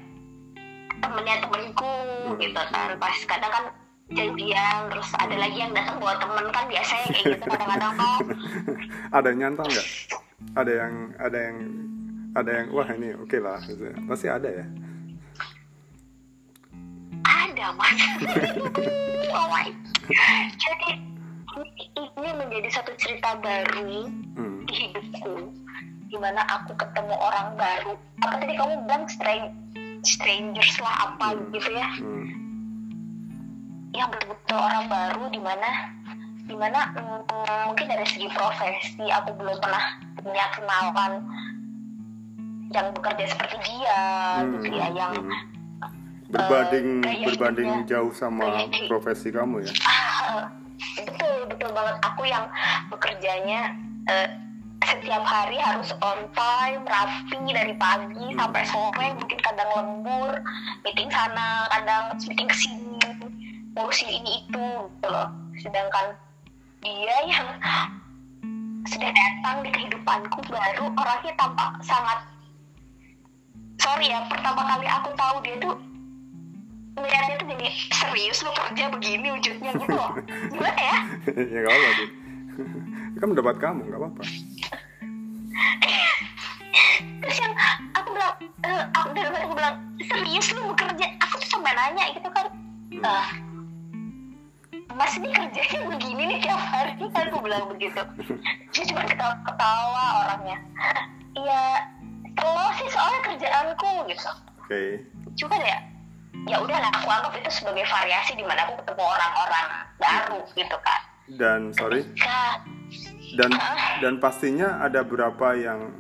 [1.01, 1.95] temennya temenku
[2.29, 2.37] Hmm.
[2.37, 2.91] gitu kan.
[3.01, 3.65] Pas kadang kan
[4.11, 8.25] janjian terus ada lagi yang datang bawa temen kan biasanya kayak gitu kadang-kadang kan
[9.17, 9.89] ada yang nyantol nggak?
[10.57, 11.57] Ada yang ada yang
[12.35, 13.59] ada yang wah ini oke lah.
[13.65, 13.91] Gitu.
[14.07, 14.67] pasti ada ya.
[17.27, 18.01] Ada mas.
[19.31, 19.71] Oh my
[20.59, 20.99] jadi
[21.95, 24.67] ini menjadi satu cerita baru hmm.
[24.67, 25.55] di hidupku
[26.11, 27.95] di mana aku ketemu orang baru.
[28.27, 29.07] Apa tadi kamu bilang?
[29.07, 29.55] Stran-
[30.03, 31.89] strangers lah apa gitu ya?
[32.01, 32.29] Hmm.
[33.91, 35.71] yang betul-betul orang baru di mana
[36.47, 37.27] di mana mm,
[37.71, 41.27] mungkin dari segi profesi aku belum pernah punya kenalan
[42.71, 44.03] yang bekerja seperti dia
[44.39, 44.51] Hmm.
[44.57, 45.39] gitu ya yang Hmm.
[46.31, 47.91] berbanding gaya berbanding hidupnya.
[47.91, 48.87] jauh sama hidup.
[48.87, 50.47] profesi kamu ya ah,
[50.97, 52.47] betul betul banget aku yang
[52.87, 53.75] bekerjanya
[54.07, 54.29] eh,
[54.81, 60.31] setiap hari harus on time rapi dari pagi sampai sore mungkin kadang lembur
[60.83, 62.99] meeting sana kadang meeting ke sini
[63.75, 65.29] ngurusin ini itu gitu loh
[65.59, 66.15] sedangkan
[66.81, 67.49] dia yang
[68.87, 72.19] sudah datang di kehidupanku baru orangnya tampak sangat
[73.81, 75.75] sorry ya pertama kali aku tahu dia tuh
[77.01, 77.67] melihatnya tuh jadi
[77.97, 80.13] serius lo kerja begini wujudnya gitu loh.
[80.53, 80.97] Gimana ya?
[81.33, 82.09] Ya nggak apa-apa sih
[83.21, 84.23] kan mendapat kamu nggak apa-apa.
[87.21, 87.55] Terus yang
[87.97, 91.07] aku bilang eh, aku dalam hati aku bilang serius lu bekerja?
[91.25, 92.47] Aku tuh sampai nanya gitu kan.
[93.01, 93.27] "Eh,
[94.93, 96.93] mas ini kerjanya begini nih tiap hari.
[97.13, 98.03] Kan aku bilang begitu.
[98.73, 100.59] Dia cuma ketawa-ketawa orangnya.
[101.37, 101.63] Iya
[102.47, 104.31] lo sih soalnya kerjaanku gitu.
[104.65, 104.83] Oke.
[105.37, 105.79] Cuma ya
[106.49, 109.67] ya udah lah aku anggap itu sebagai variasi di mana aku ketemu orang-orang
[110.01, 111.01] baru gitu kan
[111.37, 112.01] dan sorry.
[112.17, 112.65] Kak,
[113.37, 113.51] dan
[114.01, 115.93] dan pastinya ada berapa yang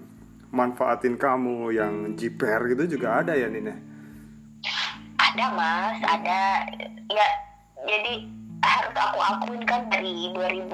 [0.49, 3.91] manfaatin kamu yang jiper gitu juga ada ya Nina
[5.31, 6.43] ada mas ada.
[7.07, 7.29] Ya
[7.87, 8.27] jadi
[8.61, 10.69] harus aku akuin kan dari 2000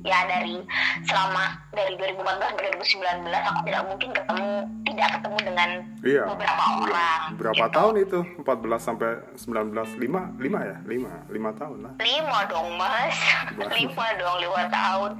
[0.00, 0.64] ya dari
[1.04, 4.48] selama dari 2014 ke 2019 aku tidak mungkin ketemu
[4.88, 6.22] tidak ketemu dengan iya.
[6.24, 7.76] beberapa orang berapa gitu.
[7.76, 8.18] tahun itu?
[8.40, 10.76] 14 sampai 19 5 5 ya?
[10.88, 11.92] 5 5 tahun lah.
[12.00, 13.16] Lima dong mas.
[13.60, 13.70] Wah.
[13.76, 15.10] lima dong lima tahun.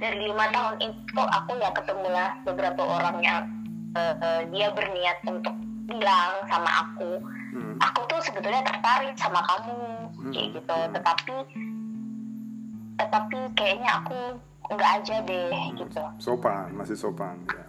[0.00, 3.42] Dari lima tahun itu aku ya ketemu lah beberapa orang yang
[3.96, 5.54] eh, eh, dia berniat untuk
[5.88, 7.22] bilang sama aku.
[7.56, 7.80] Hmm.
[7.80, 9.80] aku tuh sebetulnya tertarik sama kamu
[10.28, 10.56] kayak Hmm.
[10.60, 10.78] gitu.
[10.92, 11.34] Tetapi
[12.96, 14.18] tetapi kayaknya aku
[14.66, 16.02] nggak aja deh gitu.
[16.18, 17.64] sopan masih sopan ya.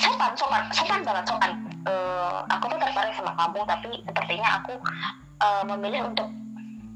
[0.00, 1.52] Sopan sopan sopan banget sopan.
[1.86, 4.72] Uh, aku tuh tertarik sama kamu tapi sepertinya aku
[5.40, 6.28] uh, memilih untuk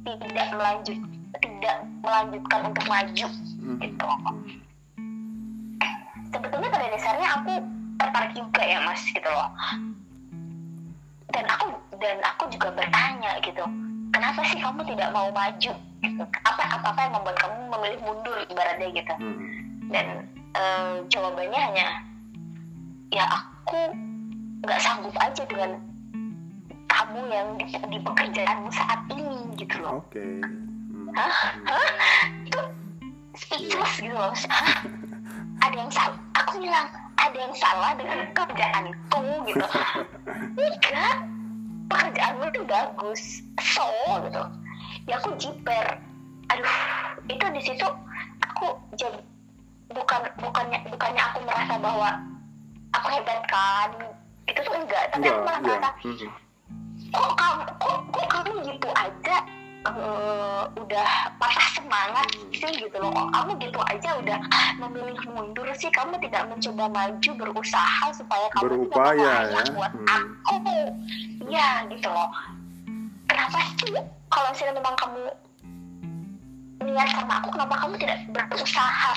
[0.04, 0.98] tidak melanjut
[1.40, 3.26] tidak melanjutkan untuk maju
[3.64, 3.80] Mhm.
[3.80, 4.08] gitu.
[6.28, 7.52] sebetulnya pada dasarnya aku
[7.96, 9.48] tertarik juga ya mas gitu loh.
[11.30, 13.64] Dan aku dan aku juga bertanya gitu
[14.14, 18.36] kenapa sih kamu tidak mau maju gitu apa apa apa yang membuat kamu memilih mundur
[18.46, 19.46] ibaratnya gitu Mhm.
[19.90, 20.06] dan
[20.54, 21.88] eh, jawabannya hanya
[23.10, 23.90] ya aku
[24.62, 25.76] nggak sanggup aja dengan
[26.86, 30.22] kamu yang di, di pekerjaanmu saat ini gitu loh Oke.
[30.40, 31.10] Mhm.
[31.14, 31.34] Hah?
[31.66, 31.90] Hah?
[32.46, 32.60] itu
[33.34, 34.78] speechless gitu loh Hah?
[35.58, 36.86] ada yang salah aku bilang
[37.18, 39.66] ada yang salah dengan pekerjaanku gitu
[40.60, 41.14] enggak
[41.88, 43.22] pekerjaanmu itu bagus.
[43.60, 43.86] So
[44.24, 44.42] gitu.
[45.08, 45.86] Ya aku jiper.
[46.52, 46.76] Aduh
[47.28, 47.86] itu di situ
[48.44, 49.18] aku jadi
[49.92, 52.10] bukan bukannya bukannya aku merasa bahwa
[52.92, 53.90] aku hebat kan?
[54.44, 55.64] Itu tuh enggak tapi Enggak, aku malah iya.
[55.64, 56.28] merasa Mhm.
[57.14, 59.36] kok kamu kok, kok kamu gitu aja
[59.84, 63.12] eh, udah patah semangat sih gitu loh.
[63.12, 64.38] Kok kamu gitu aja udah
[64.80, 65.92] memilih mundur sih.
[65.92, 69.62] Kamu tidak mencoba maju berusaha supaya kamu Berupaya, ya.
[69.76, 70.08] buat Hmm.
[70.08, 70.76] aku.
[71.48, 72.30] Ya gitu loh.
[73.28, 73.92] Kenapa sih
[74.28, 75.22] kalau misalnya memang kamu
[76.84, 79.12] niat sama aku kenapa kamu tidak berusaha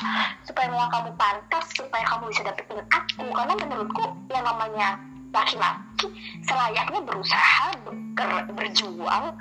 [0.47, 3.25] supaya memang kamu pantas supaya kamu bisa dapetin aku?
[3.35, 4.95] Karena menurutku yang namanya
[5.35, 6.07] laki-laki
[6.47, 7.75] selayaknya berusaha
[8.15, 9.35] ber- berjuang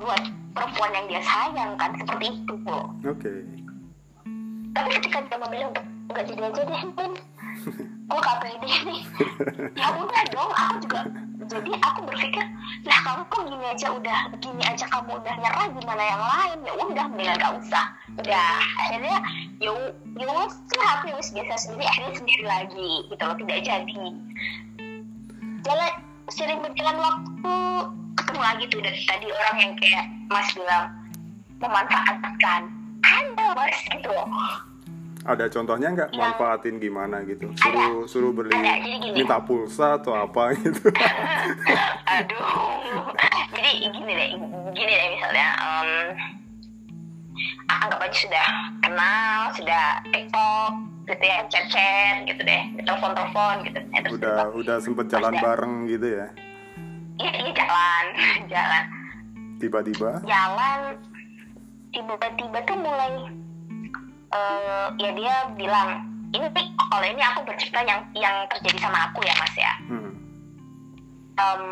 [0.00, 0.22] buat
[0.56, 2.54] perempuan yang dia sayang kan seperti itu
[3.04, 3.32] Oke.
[4.72, 7.12] tapi ketika dia memilih untuk nggak jadi aja deh Min
[8.10, 9.00] gue gak pede nih.
[9.78, 11.00] Ya udah dong aku juga
[11.46, 12.46] jadi aku berpikir
[12.86, 16.58] lah kamu kok gini aja udah gini aja kamu udah nyerah gimana yang lain?
[16.66, 17.86] Ya udah mendingan gak usah.
[18.18, 18.50] Udah
[18.86, 19.16] akhirnya
[19.62, 19.72] ya
[20.18, 23.96] ya sih aku ya wis biasa sendiri akhirnya sendiri lagi gitu loh tidak jadi.
[25.62, 25.92] Jalan
[26.30, 27.54] sering berjalan waktu
[28.40, 30.86] lagi tuh dari tadi orang yang kayak mas bilang
[31.60, 32.60] memanfaatkan
[33.04, 34.28] ada mas gitu loh
[35.20, 37.52] Ada contohnya nggak manfaatin gimana gitu?
[37.52, 40.88] Suruh suruh beli Ada, minta pulsa atau apa gitu?
[42.16, 43.12] aduh
[43.52, 44.30] jadi gini deh
[44.72, 45.90] gini deh misalnya em,
[47.68, 48.48] anggap aja sudah
[48.80, 50.72] kenal sudah tiktok
[51.04, 55.36] gitu ya chat chat gitu deh telepon telepon gitu ya, terus udah udah sempet jalan
[55.36, 55.42] Ada.
[55.44, 56.26] bareng gitu ya?
[57.20, 58.04] Iya jalan
[58.52, 58.84] jalan
[59.60, 60.24] Tiba-tiba?
[60.24, 60.80] jalan
[61.92, 63.12] tiba-tiba tuh mulai
[64.30, 66.46] eh, ya dia bilang ini
[66.78, 70.12] kalau ini aku bercerita yang yang terjadi sama aku ya mas ya Hmm.
[71.36, 71.62] em,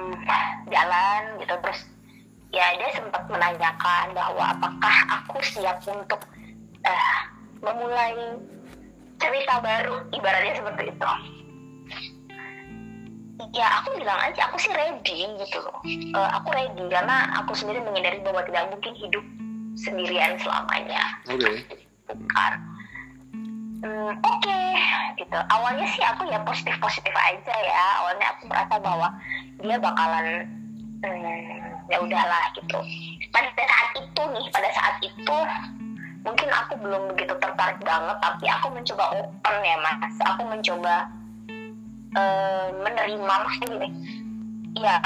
[0.66, 1.80] jalan gitu terus
[2.50, 6.18] ya dia sempat menanyakan bahwa apakah aku siap untuk
[6.82, 7.16] eh,
[7.62, 8.36] memulai
[9.18, 11.10] cerita baru ibaratnya seperti itu
[13.54, 15.78] ya aku bilang aja aku sih ready gitu loh.
[15.86, 19.24] Eh, aku ready karena aku sendiri menyadari bahwa tidak mungkin hidup
[19.78, 21.02] sendirian selamanya.
[21.30, 21.62] Oke.
[22.08, 22.52] bukan.
[23.78, 24.60] Hmm, oke
[25.22, 25.38] gitu.
[25.38, 27.86] Awalnya sih aku ya positif positif aja ya.
[28.02, 29.08] Awalnya aku merasa bahwa
[29.62, 30.26] dia bakalan
[31.06, 32.78] hmm, ya udahlah gitu.
[33.30, 35.36] Pada saat itu nih pada saat itu
[36.26, 40.16] mungkin aku belum begitu tertarik banget tapi aku mencoba open ya mas.
[40.34, 41.06] Aku mencoba
[42.10, 43.88] eh, menerima maksudnya gini
[44.76, 44.96] ya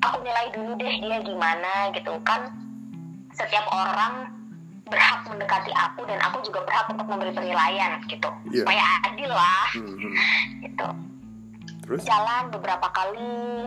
[0.00, 2.50] aku nilai dulu deh dia gimana gitu kan
[3.32, 4.28] setiap orang
[4.84, 8.62] berhak mendekati aku dan aku juga berhak untuk memberi penilaian gitu Iya.
[8.62, 10.14] supaya adil lah Hmm, hmm.
[10.60, 10.88] gitu
[11.82, 12.02] Terus?
[12.04, 13.66] jalan beberapa kali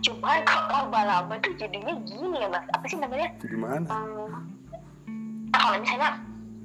[0.00, 3.86] cuman kok lama-lama tuh jadinya gini ya mas apa sih namanya Gimana?
[3.86, 4.30] Hmm,
[5.48, 6.10] nah, kalau misalnya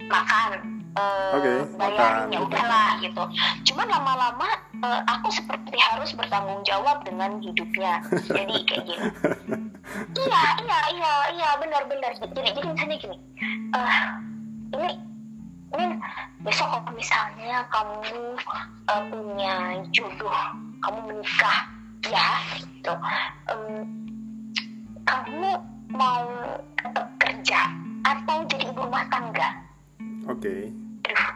[0.04, 0.50] makan
[0.94, 2.46] eh, Oke, bayarin makan, ya gitu.
[2.48, 3.24] udahlah gitu
[3.66, 4.50] cuman lama-lama
[4.84, 8.04] eh, aku seperti harus bertanggung jawab dengan hidupnya.
[8.28, 9.08] Jadi kayak gini.
[10.16, 13.18] Iya iya iya iya benar-benar jadi jadi misalnya gini.
[13.76, 13.98] Eh
[14.76, 14.90] ini
[15.74, 15.86] ini
[16.44, 18.00] besok kalau misalnya kamu
[18.92, 19.56] eh, punya
[19.96, 20.40] jodoh
[20.84, 21.60] kamu menikah
[22.04, 22.94] ya gitu.
[23.48, 23.64] Em,
[25.04, 25.52] kamu
[25.92, 26.28] mau
[26.80, 27.60] tetap kerja
[28.04, 29.50] atau jadi ibu rumah tangga?
[30.28, 30.72] Oke.
[31.08, 31.28] Aduh,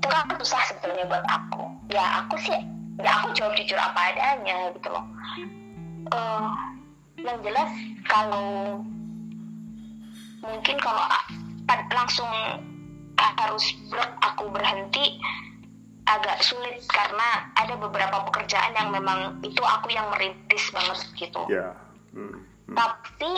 [0.00, 2.56] itu kan susah sebetulnya buat aku ya aku sih
[2.96, 5.04] ya aku jawab jujur apa adanya gitu loh
[6.00, 6.48] Eh,
[7.20, 7.68] yang jelas
[8.08, 8.80] kalau
[10.40, 11.04] mungkin kalau
[11.68, 12.26] pad- langsung
[13.20, 15.20] harus brek aku berhenti
[16.08, 21.76] agak sulit karena ada beberapa pekerjaan yang memang itu aku yang merintis banget gitu Ya.
[22.16, 22.74] Hmm, hmm.
[22.74, 23.32] tapi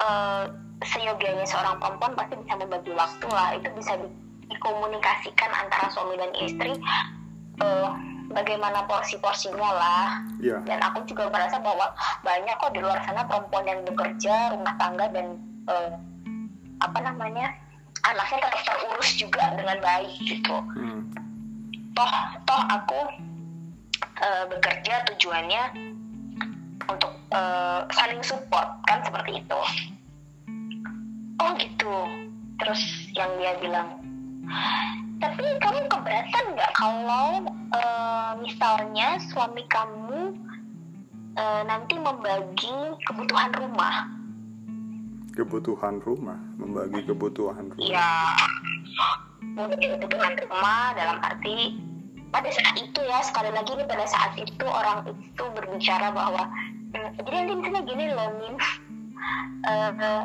[0.00, 0.44] eh,
[0.82, 3.92] seyogianya seorang perempuan pasti bisa membagi waktu lah itu bisa
[4.48, 6.72] dikomunikasikan antara suami dan istri
[7.58, 7.88] eh,
[8.28, 10.60] bagaimana porsi-porsinya lah Iya.
[10.64, 15.06] dan aku juga merasa bahwa banyak kok di luar sana perempuan yang bekerja rumah tangga
[15.10, 15.90] dan eh,
[16.78, 17.54] apa namanya
[18.04, 21.00] anaknya tetap terurus juga dengan baik gitu Hmm.
[21.96, 22.12] toh
[22.44, 23.00] toh aku
[24.20, 25.62] eh, bekerja tujuannya
[26.86, 29.60] untuk eh, saling support kan seperti itu
[31.36, 31.94] oh gitu
[32.60, 32.80] terus
[33.12, 33.88] yang dia bilang
[35.16, 40.36] tapi kamu keberatan nggak kalau eh, misalnya suami kamu
[41.36, 42.76] eh, nanti membagi
[43.08, 44.12] kebutuhan rumah?
[45.36, 47.84] Kebutuhan rumah, membagi kebutuhan rumah.
[47.84, 48.32] ya
[49.56, 51.76] membagi kebutuhan rumah dalam arti
[52.32, 56.44] pada saat itu ya sekali lagi nih pada saat itu orang itu berbicara bahwa
[56.92, 58.56] "Hmm, jadi nanti misalnya gini loh Min.
[59.66, 60.22] Eh,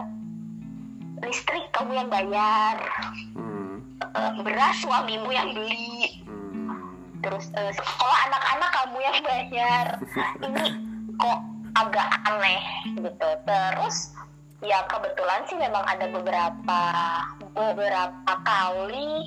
[1.26, 2.78] listrik kamu yang bayar
[4.12, 6.20] Eh, beras suamimu yang beli.
[6.52, 6.92] Hmm.
[7.22, 9.88] terus eh, sekolah anak-anak kamu yang bayar.
[10.46, 10.66] Ini
[11.16, 11.40] kok
[11.80, 12.64] agak aneh
[12.98, 13.30] gitu.
[13.48, 14.12] Terus
[14.66, 16.82] ya kebetulan sih memang ada beberapa
[17.56, 19.24] beberapa kali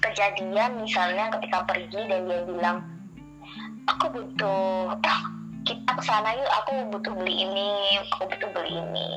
[0.00, 0.80] kejadian.
[0.80, 2.78] Misalnya ketika pergi dan dia bilang
[3.90, 5.20] aku butuh eh
[5.66, 9.08] kita ke sana yuk aku butuh beli ini aku butuh beli ini.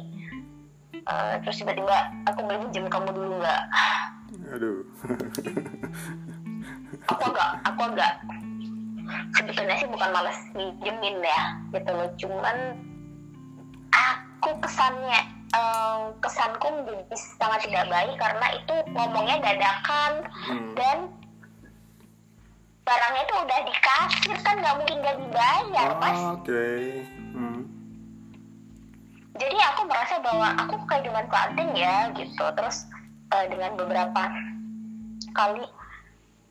[1.00, 3.63] Eh, terus tiba-tiba aku beli pinjam kamu dulu nggak
[4.49, 4.81] Aduh.
[7.05, 8.13] aku agak aku agak
[9.31, 12.57] sebetulnya sih bukan males minjemin ya gitu loh cuman
[13.89, 20.73] aku kesannya eh, kesanku menjadi sangat tidak baik karena itu ngomongnya dadakan Hmm.
[20.73, 20.97] dan
[22.81, 26.65] barangnya itu udah dikasih kan nggak mungkin gak dibayar mas Ah, Oke.
[27.33, 27.62] Hmm.
[29.35, 32.89] jadi aku merasa bahwa aku kayak dimanfaatin ya gitu terus
[33.29, 34.21] eh, dengan beberapa
[35.31, 35.65] kali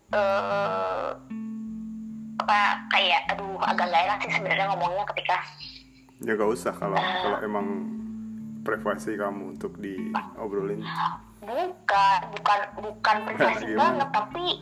[0.08, 1.08] eh
[2.38, 5.36] apa kayak aduh agak gak enak sih sebenarnya ngomongnya ketika
[6.18, 7.66] Ya gak usah kalau kalau emang
[8.64, 10.82] privasi kamu untuk diobrolin.
[11.38, 14.60] bukan bukan bukan privasi banget tapi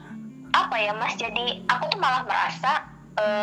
[0.52, 1.16] apa ya mas?
[1.16, 2.84] Jadi aku tuh malah merasa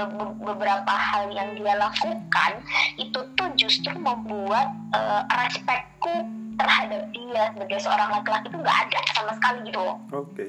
[0.08, 2.52] be- beberapa hal yang dia lakukan
[2.96, 6.14] itu tuh justru membuat eh, respekku
[6.60, 10.48] terhadap dia sebagai seorang laki-laki itu nggak ada sama sekali gitu loh Oke.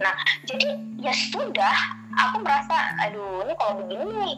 [0.00, 0.16] Nah,
[0.48, 1.76] jadi ya sudah,
[2.16, 4.36] aku merasa, aduh ini kalau begini nih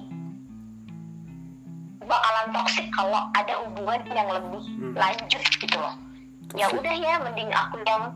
[2.03, 4.95] bakalan toksik kalau ada hubungan yang lebih Hmm.
[4.99, 5.95] lanjut gitu loh.
[6.59, 8.11] Ya udah ya, mending aku yang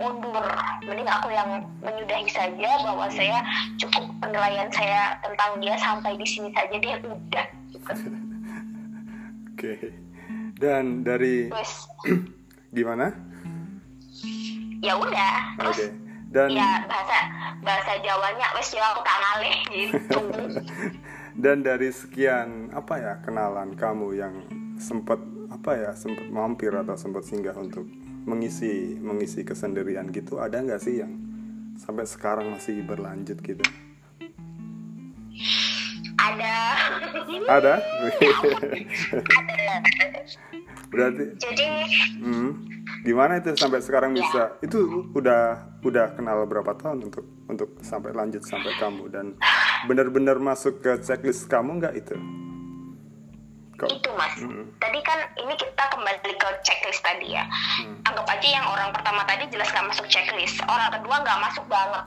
[0.00, 0.48] mundur,
[0.88, 3.44] mending aku yang menyudahi saja bahwa saya
[3.76, 7.46] cukup penilaian saya tentang dia sampai di sini saja dia udah.
[7.68, 7.92] Gitu.
[9.52, 9.92] Oke.
[10.58, 11.72] Dan dari Terus
[12.76, 13.14] gimana?
[14.78, 15.58] ya udah, Oke.
[15.58, 15.78] terus
[16.30, 17.18] Dan ya bahasa
[17.66, 20.18] bahasa Jawanya wes ya tak ngalih gitu.
[21.42, 24.34] dan dari sekian apa ya kenalan kamu yang
[24.78, 25.18] sempat
[25.48, 27.86] apa ya sempat mampir atau sempat singgah untuk
[28.26, 31.14] mengisi mengisi kesendirian gitu ada nggak sih yang
[31.78, 33.62] sampai sekarang masih berlanjut gitu
[36.18, 36.74] ada
[37.46, 37.74] ada
[40.88, 41.66] berarti jadi
[42.20, 42.50] hmm,
[43.04, 44.56] gimana itu sampai sekarang bisa?
[44.64, 49.12] Itu udah udah kenal berapa tahun untuk untuk sampai lanjut sampai kamu?
[49.12, 49.26] Dan
[49.86, 52.16] benar-benar masuk ke checklist kamu nggak itu?
[53.78, 53.88] Kok?
[53.94, 54.34] Itu mas.
[54.82, 57.44] Tadi kan ini kita kembali ke checklist tadi ya.
[58.08, 60.58] Anggap aja yang orang pertama tadi jelas nggak masuk checklist.
[60.66, 62.04] Orang kedua nggak masuk banget.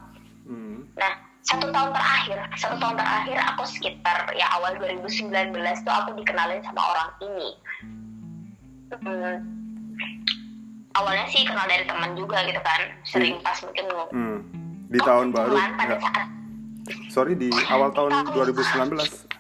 [0.50, 6.14] Hmm, nah satu tahun terakhir satu tahun terakhir aku sekitar ya awal 2019 tuh aku
[6.14, 7.50] dikenalin sama orang ini
[8.92, 9.40] Hmm,
[10.92, 14.38] awalnya sih kenal dari teman juga gitu kan sering pas mungkin hmm.
[14.92, 16.00] di tahun baru pada nggak?
[16.04, 16.28] saat
[17.08, 19.32] sorry di awal tahun 2019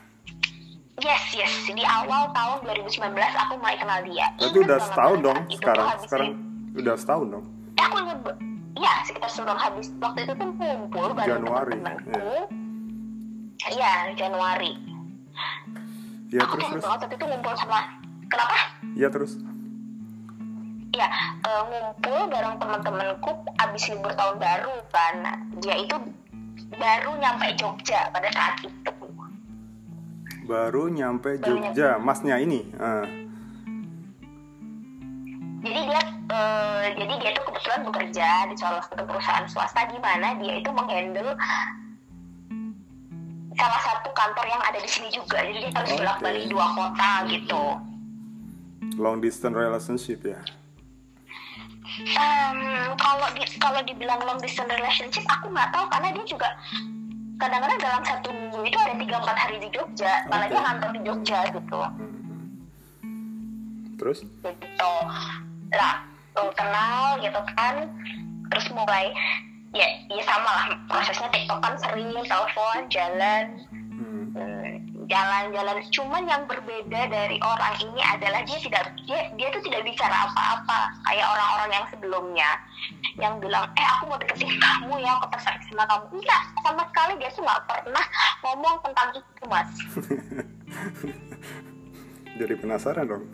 [1.01, 1.49] Yes, yes.
[1.65, 4.29] Di awal tahun 2019 aku mulai kenal dia.
[4.37, 6.39] berarti udah setahun dong itu sekarang sekarang ini-
[6.77, 8.17] udah setahun dong Eh, aku ingat,
[8.77, 9.87] iya sekitar setahun habis.
[9.97, 12.21] Waktu itu tuh kumpul bareng Januari, teman-temanku.
[13.73, 14.71] Iya, Januari.
[16.31, 17.79] ya aku terus terus banget waktu itu ngumpul sama
[18.31, 18.57] kenapa?
[18.95, 19.35] ya terus
[20.91, 21.07] Iya,
[21.47, 23.31] eh, ngumpul bareng teman-temanku
[23.63, 25.23] abis libur tahun baru kan.
[25.63, 25.95] Dia itu
[26.75, 28.91] baru nyampe Jogja pada saat itu.
[30.41, 33.07] baru nyampe Baru Jogja masnya ini ah.
[35.61, 40.35] jadi dia eh, jadi dia tuh kebetulan bekerja di salah satu perusahaan swasta di mana
[40.43, 41.37] dia itu menghandle
[43.55, 45.99] salah satu kantor yang ada di sini juga jadi dia harus Oke.
[46.03, 47.63] bolak balik dua kota gitu
[48.97, 50.39] long distance relationship ya
[52.17, 52.59] um,
[52.99, 56.49] kalau di kalau dibilang long distance relationship aku nggak tahu karena dia juga
[57.41, 60.53] kadang-kadang dalam satu minggu itu ada tiga empat hari di Jogja malah Oke.
[60.53, 61.79] dia ngantor di Jogja gitu
[64.01, 64.19] Terus?
[64.25, 64.93] gitu
[65.71, 65.95] lah
[66.35, 67.85] lo kenal gitu kan
[68.51, 69.13] terus mulai
[69.71, 73.70] ya ya sama lah prosesnya tiktokan sering telepon jalan Hmm.
[73.70, 73.70] Hmm,
[75.11, 75.83] jalan-jalan.
[75.91, 80.95] Cuman yang berbeda dari orang ini adalah dia tidak dia dia tuh tidak bicara apa-apa
[81.03, 82.49] kayak orang-orang yang sebelumnya.
[83.19, 86.05] Yang bilang eh aku mau deketin kamu ya aku tertarik sama kamu.
[86.15, 88.05] Enggak sama sekali dia tuh nggak pernah
[88.47, 89.69] ngomong tentang itu mas.
[92.39, 93.27] Jadi penasaran dong.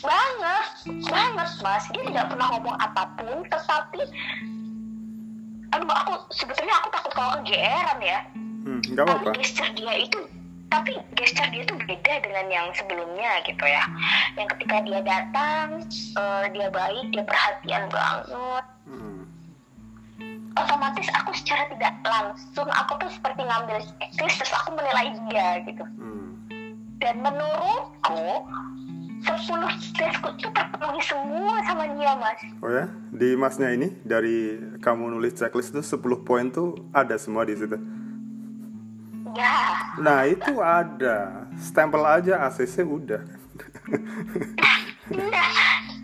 [0.00, 0.66] banget
[1.12, 1.84] banget mas.
[1.92, 4.00] Dia tidak pernah ngomong apa pun tetapi
[5.74, 8.18] aduh aku sebetulnya aku takut kalau kegeeran ya
[8.66, 9.30] Hmm, tapi apa-apa.
[9.36, 10.20] gesture dia itu
[10.66, 13.86] tapi gesture dia itu beda dengan yang sebelumnya gitu ya
[14.34, 15.66] yang ketika dia datang
[16.12, 19.22] eh, dia baik dia perhatian banget Hmm.
[20.52, 25.84] otomatis aku secara tidak langsung aku tuh seperti ngambil checklist terus aku menilai dia gitu
[25.86, 26.34] Hmm.
[26.98, 28.22] dan menurutku
[29.18, 29.46] 10
[29.76, 35.34] checklistku itu terpenuhi semua sama dia mas Oh ya, di masnya ini dari kamu nulis
[35.34, 37.74] checklist itu 10 poin tuh ada semua di situ.
[39.34, 39.54] Ya
[39.96, 43.24] Nah itu ada, stempel aja ACC udah.
[45.06, 45.50] Nah,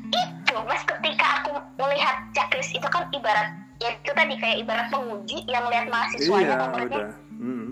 [0.09, 3.53] itu mas ketika aku melihat checklist itu kan ibarat
[3.83, 7.09] ya itu tadi kayak ibarat penguji yang lihat mahasiswanya iya udah.
[7.43, 7.68] Hmm.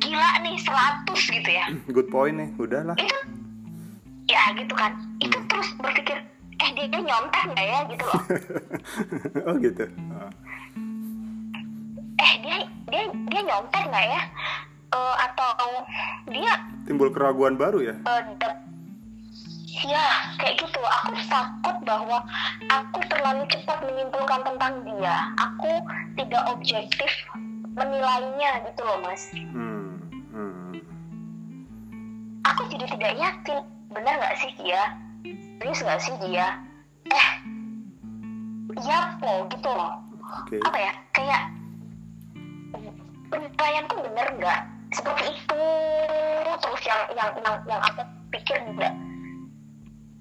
[0.00, 1.64] gila nih 100 gitu ya.
[1.92, 2.96] Good point nih, udahlah.
[2.96, 3.18] Itu
[4.24, 4.96] ya gitu kan.
[5.20, 6.24] Itu terus berpikir
[6.64, 8.22] eh dia, dia nyontek nggak ya gitu loh.
[9.48, 9.84] oh gitu.
[10.16, 10.30] Oh.
[12.16, 12.56] Eh dia
[12.88, 14.22] dia dia nyontek nggak ya?
[14.94, 15.82] Eh, atau
[16.30, 16.54] dia
[16.86, 17.94] Timbul keraguan baru ya?
[18.38, 18.62] dap-
[19.84, 20.06] ya
[20.38, 22.22] kayak gitu aku takut bahwa
[22.70, 25.82] aku terlalu cepat menyimpulkan tentang dia aku
[26.14, 27.10] tidak objektif
[27.74, 29.98] menilainya gitu loh mas Hmm.
[30.30, 30.78] Hmm.
[32.46, 33.58] aku jadi tidak yakin
[33.90, 34.82] benar nggak sih dia
[35.58, 36.46] serius nggak sih dia
[37.10, 37.28] eh
[38.78, 40.00] iya po gitu loh
[40.40, 40.62] Oke.
[40.62, 41.42] apa ya kayak
[43.28, 44.60] penilaianku bener nggak
[44.94, 45.66] seperti itu.
[46.62, 48.88] Terus yang yang yang yang aku pikir juga.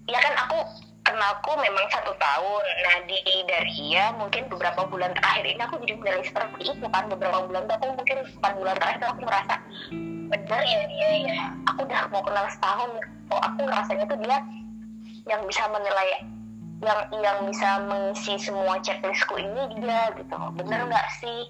[0.09, 0.57] Ya kan aku
[1.05, 2.63] kenalku memang satu tahun.
[2.83, 7.07] Nah di dari dia mungkin beberapa bulan terakhir ini aku jadi menilai seperti itu kan.
[7.07, 9.55] Beberapa bulan aku mungkin empat bulan terakhir aku merasa
[10.33, 12.91] bener ya dia ya aku udah mau kenal setahun.
[13.29, 14.37] Kok aku ngerasanya tuh dia
[15.29, 16.09] yang bisa menilai
[16.83, 20.35] yang yang bisa mengisi semua checklistku ini dia gitu.
[20.59, 21.47] Bener nggak sih?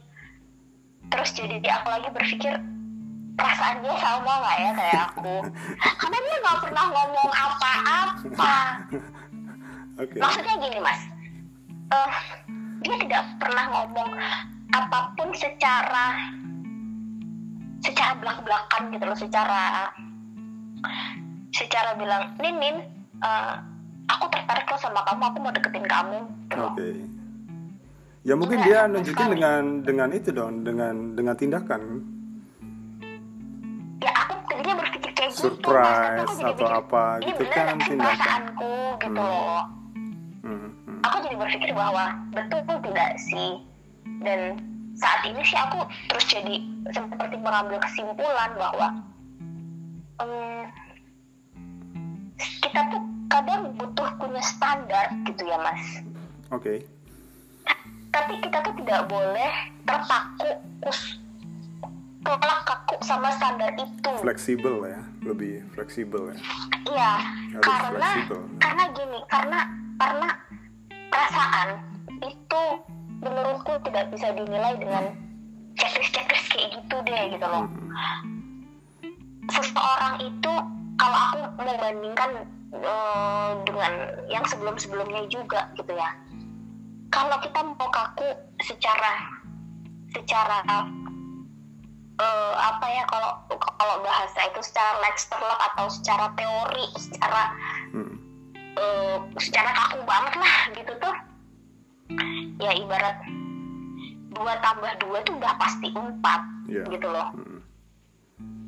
[1.10, 2.54] Terus jadi aku lagi berpikir
[3.34, 5.36] perasaan dia sama nggak ya kayak aku
[5.98, 8.56] karena dia nggak pernah ngomong apa-apa
[9.98, 10.18] Oke.
[10.22, 11.02] maksudnya gini mas
[11.94, 12.12] Eh,
[12.84, 14.10] dia tidak pernah ngomong
[14.74, 16.18] apa pun secara
[17.84, 19.92] secara belak-belakan gitu loh secara
[21.54, 22.76] secara bilang Nin Nin
[23.22, 23.54] eh,
[24.10, 26.20] aku tertarik loh sama kamu aku mau deketin kamu
[26.50, 26.66] gitu.
[26.66, 26.90] Oke.
[28.24, 29.34] Ya mungkin Enggak, dia nunjukin sekali.
[29.36, 31.82] dengan dengan itu dong, dengan dengan tindakan
[34.64, 39.20] tadinya berpikir kayak gitu Surprise aku jadi atau apa ini gitu kan perasaanku gitu Hmm.
[39.20, 39.64] loh
[40.44, 41.00] Hmm, hmm.
[41.04, 43.60] aku jadi berpikir bahwa betul tidak sih
[44.24, 44.40] dan
[44.96, 46.56] saat ini sih aku terus jadi
[46.92, 48.88] seperti mengambil kesimpulan bahwa
[50.20, 50.68] em,
[52.64, 55.84] kita tuh kadang butuh punya standar gitu ya mas
[56.52, 56.88] Oke.
[58.14, 59.52] tapi kita tuh tidak boleh
[59.84, 60.50] terpaku
[62.24, 66.38] tolak kaku sama standar itu Fleksibel ya, lebih fleksibel ya.
[66.88, 67.12] Iya,
[67.60, 68.40] karena fleksibel.
[68.64, 69.60] karena gini, karena
[70.00, 70.30] karena
[71.12, 71.70] perasaan
[72.24, 72.64] itu
[73.24, 75.04] menurutku tidak bisa dinilai dengan
[75.76, 77.66] checklist-checklist kayak gitu deh gitu loh.
[77.68, 77.92] Hmm.
[79.52, 80.54] Seseorang itu
[80.96, 82.32] kalau aku membandingkan
[82.72, 83.94] eh, dengan
[84.32, 86.16] yang sebelum-sebelumnya juga gitu ya.
[87.14, 88.26] Kalau kita mau kaku
[88.64, 89.44] secara
[90.14, 90.62] secara
[92.24, 93.32] eh, apa ya kalau
[93.76, 95.16] kalau bahasa itu secara lab
[95.72, 97.52] atau secara teori secara
[97.92, 98.16] Hmm.
[98.56, 101.16] eh, secara kaku banget lah gitu tuh
[102.58, 103.18] ya ibarat
[104.34, 106.84] dua tambah dua tuh udah pasti empat Iya.
[106.90, 107.60] gitu loh Hmm.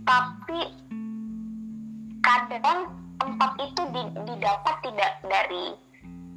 [0.03, 0.60] tapi
[2.22, 5.72] kadang empat itu di- didapat tidak dari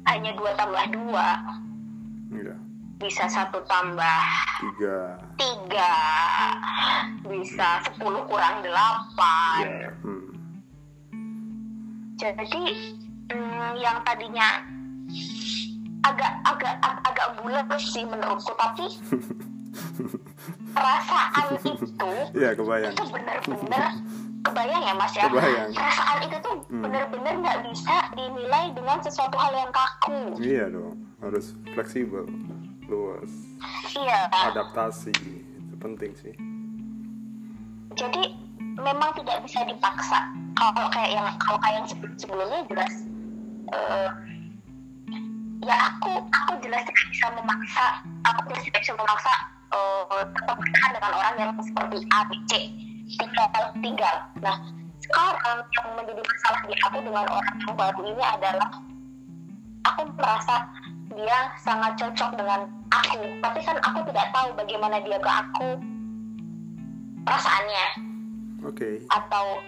[0.07, 1.27] hanya dua tambah dua.
[2.99, 4.21] Bisa satu tambah
[4.59, 5.15] Tiga.
[5.33, 5.95] tiga
[7.23, 9.89] bisa sepuluh kurang delapan Iya.
[10.01, 10.27] Hmm.
[12.13, 12.63] jadi
[13.29, 14.67] mm, yang tadinya
[16.01, 18.85] agak agak ag- agak bulat sih menurutku tapi
[20.69, 22.93] perasaan itu Iya kebayang.
[22.93, 23.89] itu benar-benar
[24.41, 25.69] kebayang ya mas ya Kebayang.
[25.71, 26.85] perasaan itu tuh Hmm.
[26.85, 32.29] benar-benar nggak bisa dinilai dengan sesuatu hal yang kaku Iya dong, harus fleksibel,
[32.89, 33.29] luas,
[33.93, 36.33] iya adaptasi itu penting sih.
[37.99, 38.23] jadi
[38.79, 40.19] memang tidak bisa dipaksa.
[40.55, 42.93] Kalau kayak yang kalau kayak yang sebelum sebelumnya jelas
[43.71, 44.09] eh,
[45.63, 47.85] ya aku aku jelas tidak bisa memaksa
[48.27, 49.33] aku jelas tidak bisa memaksa
[49.71, 52.51] eh, tetap bertahan dengan orang yang seperti A B C
[53.19, 53.47] tinggal
[53.79, 54.15] tinggal.
[54.43, 54.57] Nah
[54.99, 58.69] sekarang yang menjadi masalah di aku dengan orang yang baru ini adalah
[59.87, 60.55] aku merasa
[61.19, 65.69] dia sangat cocok dengan aku tapi kan aku tidak tahu bagaimana dia ke aku
[67.27, 67.85] perasaannya
[68.59, 69.59] Oke, atau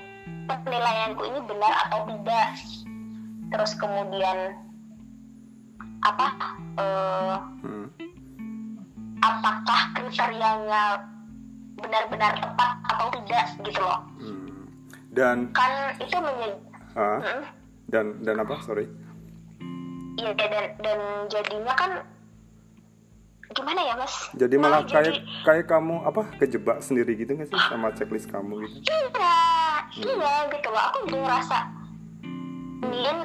[0.47, 2.47] penilaianku ini benar atau tidak
[3.51, 4.55] terus kemudian
[6.01, 6.27] apa
[6.79, 7.87] eh, Hmm.
[9.19, 11.03] apakah kriterianya
[11.77, 14.47] benar-benar tepat atau tidak gitu loh Hmm.
[15.11, 16.55] Dan kan itu menjadi
[16.95, 17.43] ah, Hmm,
[17.91, 18.55] dan dan apa?
[18.63, 18.87] Sorry.
[20.21, 21.91] Iya dan dan jadinya kan
[23.51, 27.47] gimana ya mas Jadi malah Nah, kayak jadi- kayak kamu apa kejebak sendiri gitu nggak
[27.47, 28.87] sih sama checklist kamu gitu?
[28.87, 29.35] iya
[29.91, 31.57] iya gitu loh aku jadi ngerasa
[32.81, 33.17] Min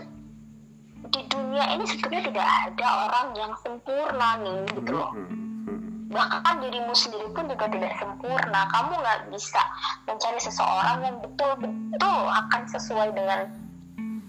[1.06, 5.30] di dunia ini sebetulnya tidak ada orang yang sempurna nih gitu loh Hmm.
[5.62, 5.80] Hmm.
[6.08, 9.62] bahkan dirimu sendiri pun juga tidak sempurna kamu nggak bisa
[10.04, 13.40] mencari seseorang yang betul-betul akan sesuai dengan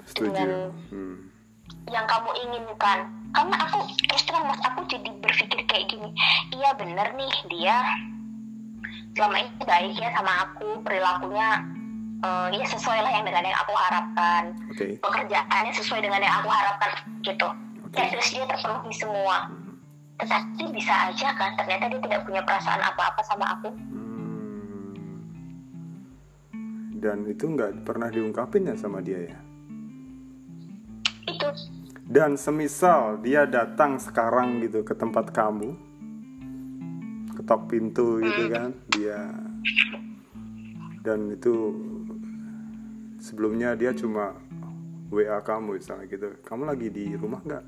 [0.05, 0.29] Setuju.
[0.31, 1.15] Dengan- Hmm.
[1.87, 6.09] Yang kamu inginkan karena aku terus terang mas aku jadi berpikir kayak gini
[6.51, 7.77] iya bener nih dia
[9.15, 11.49] selama ini baik ya sama aku perilakunya
[12.23, 14.87] eh, ya sesuai lah yang dengan yang aku harapkan Oke.
[14.99, 16.91] pekerjaannya sesuai dengan yang aku harapkan
[17.23, 17.47] gitu
[17.87, 17.97] Oke.
[17.97, 19.37] ya terus dia terpenuhi semua
[20.17, 24.17] tetapi bisa aja kan ternyata dia tidak punya perasaan apa-apa sama aku Hmm.
[26.97, 29.37] Dan itu nggak pernah diungkapin ya sama dia ya?
[32.07, 35.75] Dan semisal dia datang sekarang gitu ke tempat kamu,
[37.35, 39.27] ketok pintu gitu kan, dia
[41.03, 41.71] dan itu
[43.19, 44.35] sebelumnya dia cuma
[45.07, 47.65] WA kamu misalnya gitu, kamu lagi di rumah nggak?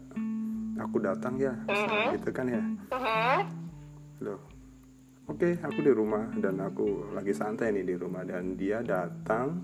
[0.87, 2.63] Aku datang ya, misalnya gitu kan ya.
[2.95, 3.39] Mhm.
[4.23, 4.39] Loh,
[5.27, 9.63] oke aku di rumah dan aku lagi santai nih di rumah dan dia datang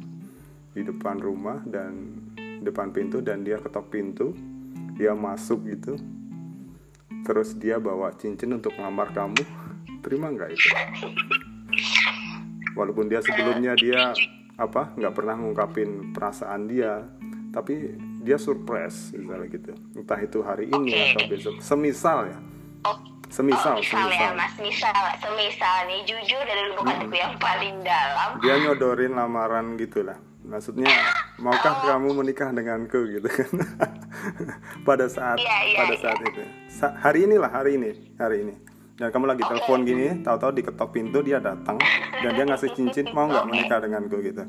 [0.72, 2.16] di depan rumah dan
[2.64, 4.32] depan pintu dan dia ketok pintu,
[4.96, 6.00] dia masuk gitu,
[7.28, 9.44] terus dia bawa cincin untuk ngamar kamu,
[10.02, 10.70] terima nggak itu?
[12.76, 14.12] Walaupun dia sebelumnya dia
[14.56, 17.04] apa nggak pernah ngungkapin perasaan dia,
[17.52, 21.12] tapi dia surprise misalnya gitu, entah itu hari ini Oke.
[21.12, 22.38] atau besok, semisal ya,
[22.88, 24.32] oh semisal, oh, misal ya semisal.
[24.38, 24.54] mas.
[24.64, 26.00] Misal semisal nih.
[26.08, 28.40] Jujur dari lubuk hatiku yang paling dalam.
[28.40, 30.16] Dia nyodorin lamaran gitu lah
[30.46, 30.90] maksudnya
[31.38, 31.82] maukah Oh.
[31.92, 33.50] kamu menikah denganku gitu kan
[34.88, 36.00] pada saat Iya, iya, pada iya.
[36.00, 38.54] saat itu Sa- hari inilah hari ini hari ini
[38.96, 39.50] dan kamu lagi Oke.
[39.52, 41.76] telepon gini tahu-tahu diketok pintu dia datang
[42.16, 43.52] dan dia ngasih cincin mau nggak Oke.
[43.52, 44.44] menikah denganku gitu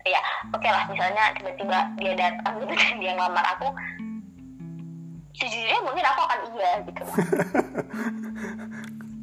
[0.00, 3.66] ya oke lah misalnya tiba-tiba dia datang gitu dan dia ngelamar aku
[5.30, 7.02] sejujurnya mungkin aku akan iya gitu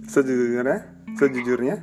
[0.07, 0.77] sejujurnya
[1.17, 1.79] sejujurnya ya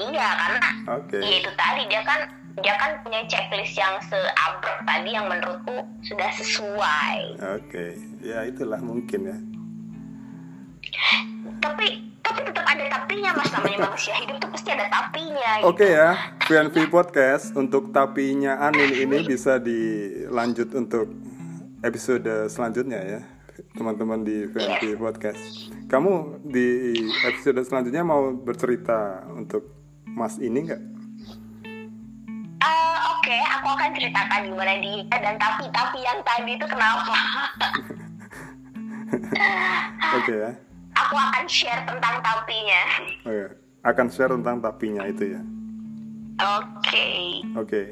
[0.00, 0.60] jawab iya karena
[0.96, 1.18] oke.
[1.20, 2.20] ya itu tadi dia kan
[2.58, 7.38] dia kan punya checklist yang seabrek tadi yang menurutku sudah sesuai.
[7.56, 7.94] Oke.
[8.20, 9.36] Ya itulah mungkin ya.
[11.62, 13.48] Tapi tapi tetap ada tapinya mas.
[13.54, 15.66] Namanya manusia hidup tuh pasti ada tapinya gitu.
[15.70, 16.10] Oke ya,
[16.46, 21.06] VNV Podcast untuk tapinya Anin ini bisa dilanjut untuk
[21.80, 23.20] episode selanjutnya ya,
[23.78, 25.72] teman-teman di VNV Podcast.
[25.88, 26.92] Kamu di
[27.24, 29.79] episode selanjutnya mau bercerita untuk
[30.12, 30.82] Mas ini nggak?
[32.60, 37.16] Eh, oke aku akan ceritakan gimana dia dan tapi tapi yang tadi itu kenapa
[40.10, 40.50] Oke ya,
[40.92, 42.82] aku akan share tentang tapinya
[43.22, 43.44] oke.
[43.80, 45.40] Akan share tentang tapinya itu ya.
[46.40, 47.08] oke
[47.56, 47.82] Oke,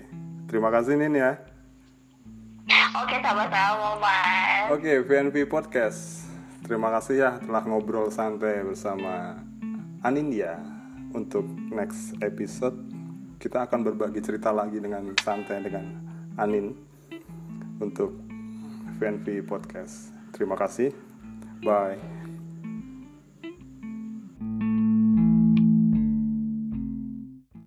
[0.46, 1.32] terima kasih Nin ya.
[2.94, 6.26] oke sama-sama mas Oke, VNV Podcast.
[6.60, 9.40] Terima kasih ya telah ngobrol santai bersama
[10.02, 10.58] Anindya.
[11.16, 12.76] Untuk next episode,
[13.40, 15.84] kita akan berbagi cerita lagi dengan santai dengan
[16.36, 16.74] Anin
[17.78, 18.12] untuk
[18.98, 20.10] VNV Podcast.
[20.34, 20.92] Terima kasih.
[21.64, 22.17] Bye.